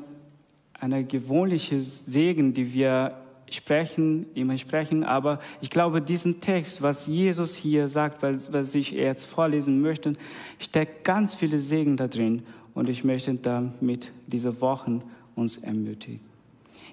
eine 0.79 1.05
gewöhnliche 1.05 1.81
Segen, 1.81 2.53
die 2.53 2.73
wir 2.73 3.19
sprechen, 3.51 4.27
immer 4.35 4.59
sprechen, 4.59 5.05
aber 5.05 5.41
ich 5.61 5.71
glaube, 5.71 6.03
diesen 6.03 6.41
Text, 6.41 6.83
was 6.83 7.07
Jesus 7.07 7.55
hier 7.55 7.89
sagt, 7.89 8.23
was, 8.23 8.53
was 8.53 8.75
ich 8.75 8.91
jetzt 8.91 9.25
vorlesen 9.25 9.81
möchte, 9.81 10.13
steckt 10.59 11.05
ganz 11.05 11.35
viele 11.35 11.61
Segen 11.61 11.97
da 11.97 12.09
drin 12.09 12.43
und 12.75 12.89
ich 12.89 13.05
möchte 13.05 13.35
damit 13.35 14.11
diese 14.27 14.61
Wochen 14.61 15.03
uns 15.35 15.59
ermutigen. 15.59 16.26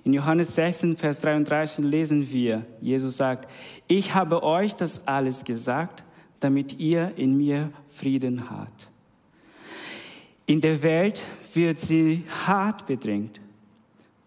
In 0.05 0.13
Johannes 0.13 0.55
16, 0.55 0.97
Vers 0.97 1.21
33 1.21 1.85
lesen 1.85 2.29
wir, 2.29 2.65
Jesus 2.81 3.17
sagt, 3.17 3.49
ich 3.87 4.13
habe 4.13 4.43
euch 4.43 4.75
das 4.75 5.07
alles 5.07 5.45
gesagt, 5.45 6.03
damit 6.41 6.77
ihr 6.79 7.13
in 7.15 7.37
mir 7.37 7.71
Frieden 7.87 8.49
habt. 8.49 8.89
In 10.45 10.59
der 10.59 10.83
Welt 10.83 11.21
wird 11.53 11.79
sie 11.79 12.25
hart 12.45 12.85
bedrängt. 12.85 13.39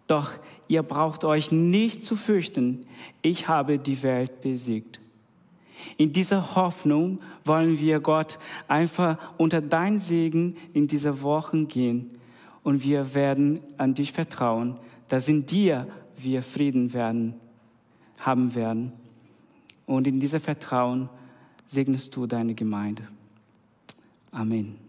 Doch 0.06 0.32
ihr 0.66 0.82
braucht 0.82 1.24
euch 1.24 1.52
nicht 1.52 2.02
zu 2.02 2.16
fürchten. 2.16 2.86
Ich 3.20 3.48
habe 3.48 3.78
die 3.78 4.02
Welt 4.02 4.40
besiegt. 4.40 4.98
In 5.98 6.12
dieser 6.12 6.56
Hoffnung 6.56 7.20
wollen 7.44 7.78
wir 7.78 8.00
Gott 8.00 8.38
einfach 8.66 9.18
unter 9.36 9.60
dein 9.60 9.98
Segen 9.98 10.56
in 10.72 10.86
dieser 10.86 11.20
Woche 11.20 11.64
gehen. 11.66 12.10
Und 12.62 12.82
wir 12.82 13.14
werden 13.14 13.60
an 13.76 13.92
dich 13.92 14.12
vertrauen, 14.12 14.78
dass 15.08 15.28
in 15.28 15.46
dir 15.46 15.86
wir 16.16 16.42
Frieden 16.42 16.92
werden, 16.92 17.34
haben 18.20 18.54
werden. 18.54 18.92
Und 19.86 20.06
in 20.06 20.18
diesem 20.18 20.40
Vertrauen 20.40 21.08
segnest 21.66 22.14
du 22.16 22.26
deine 22.26 22.54
Gemeinde. 22.54 23.06
Amen. 24.32 24.85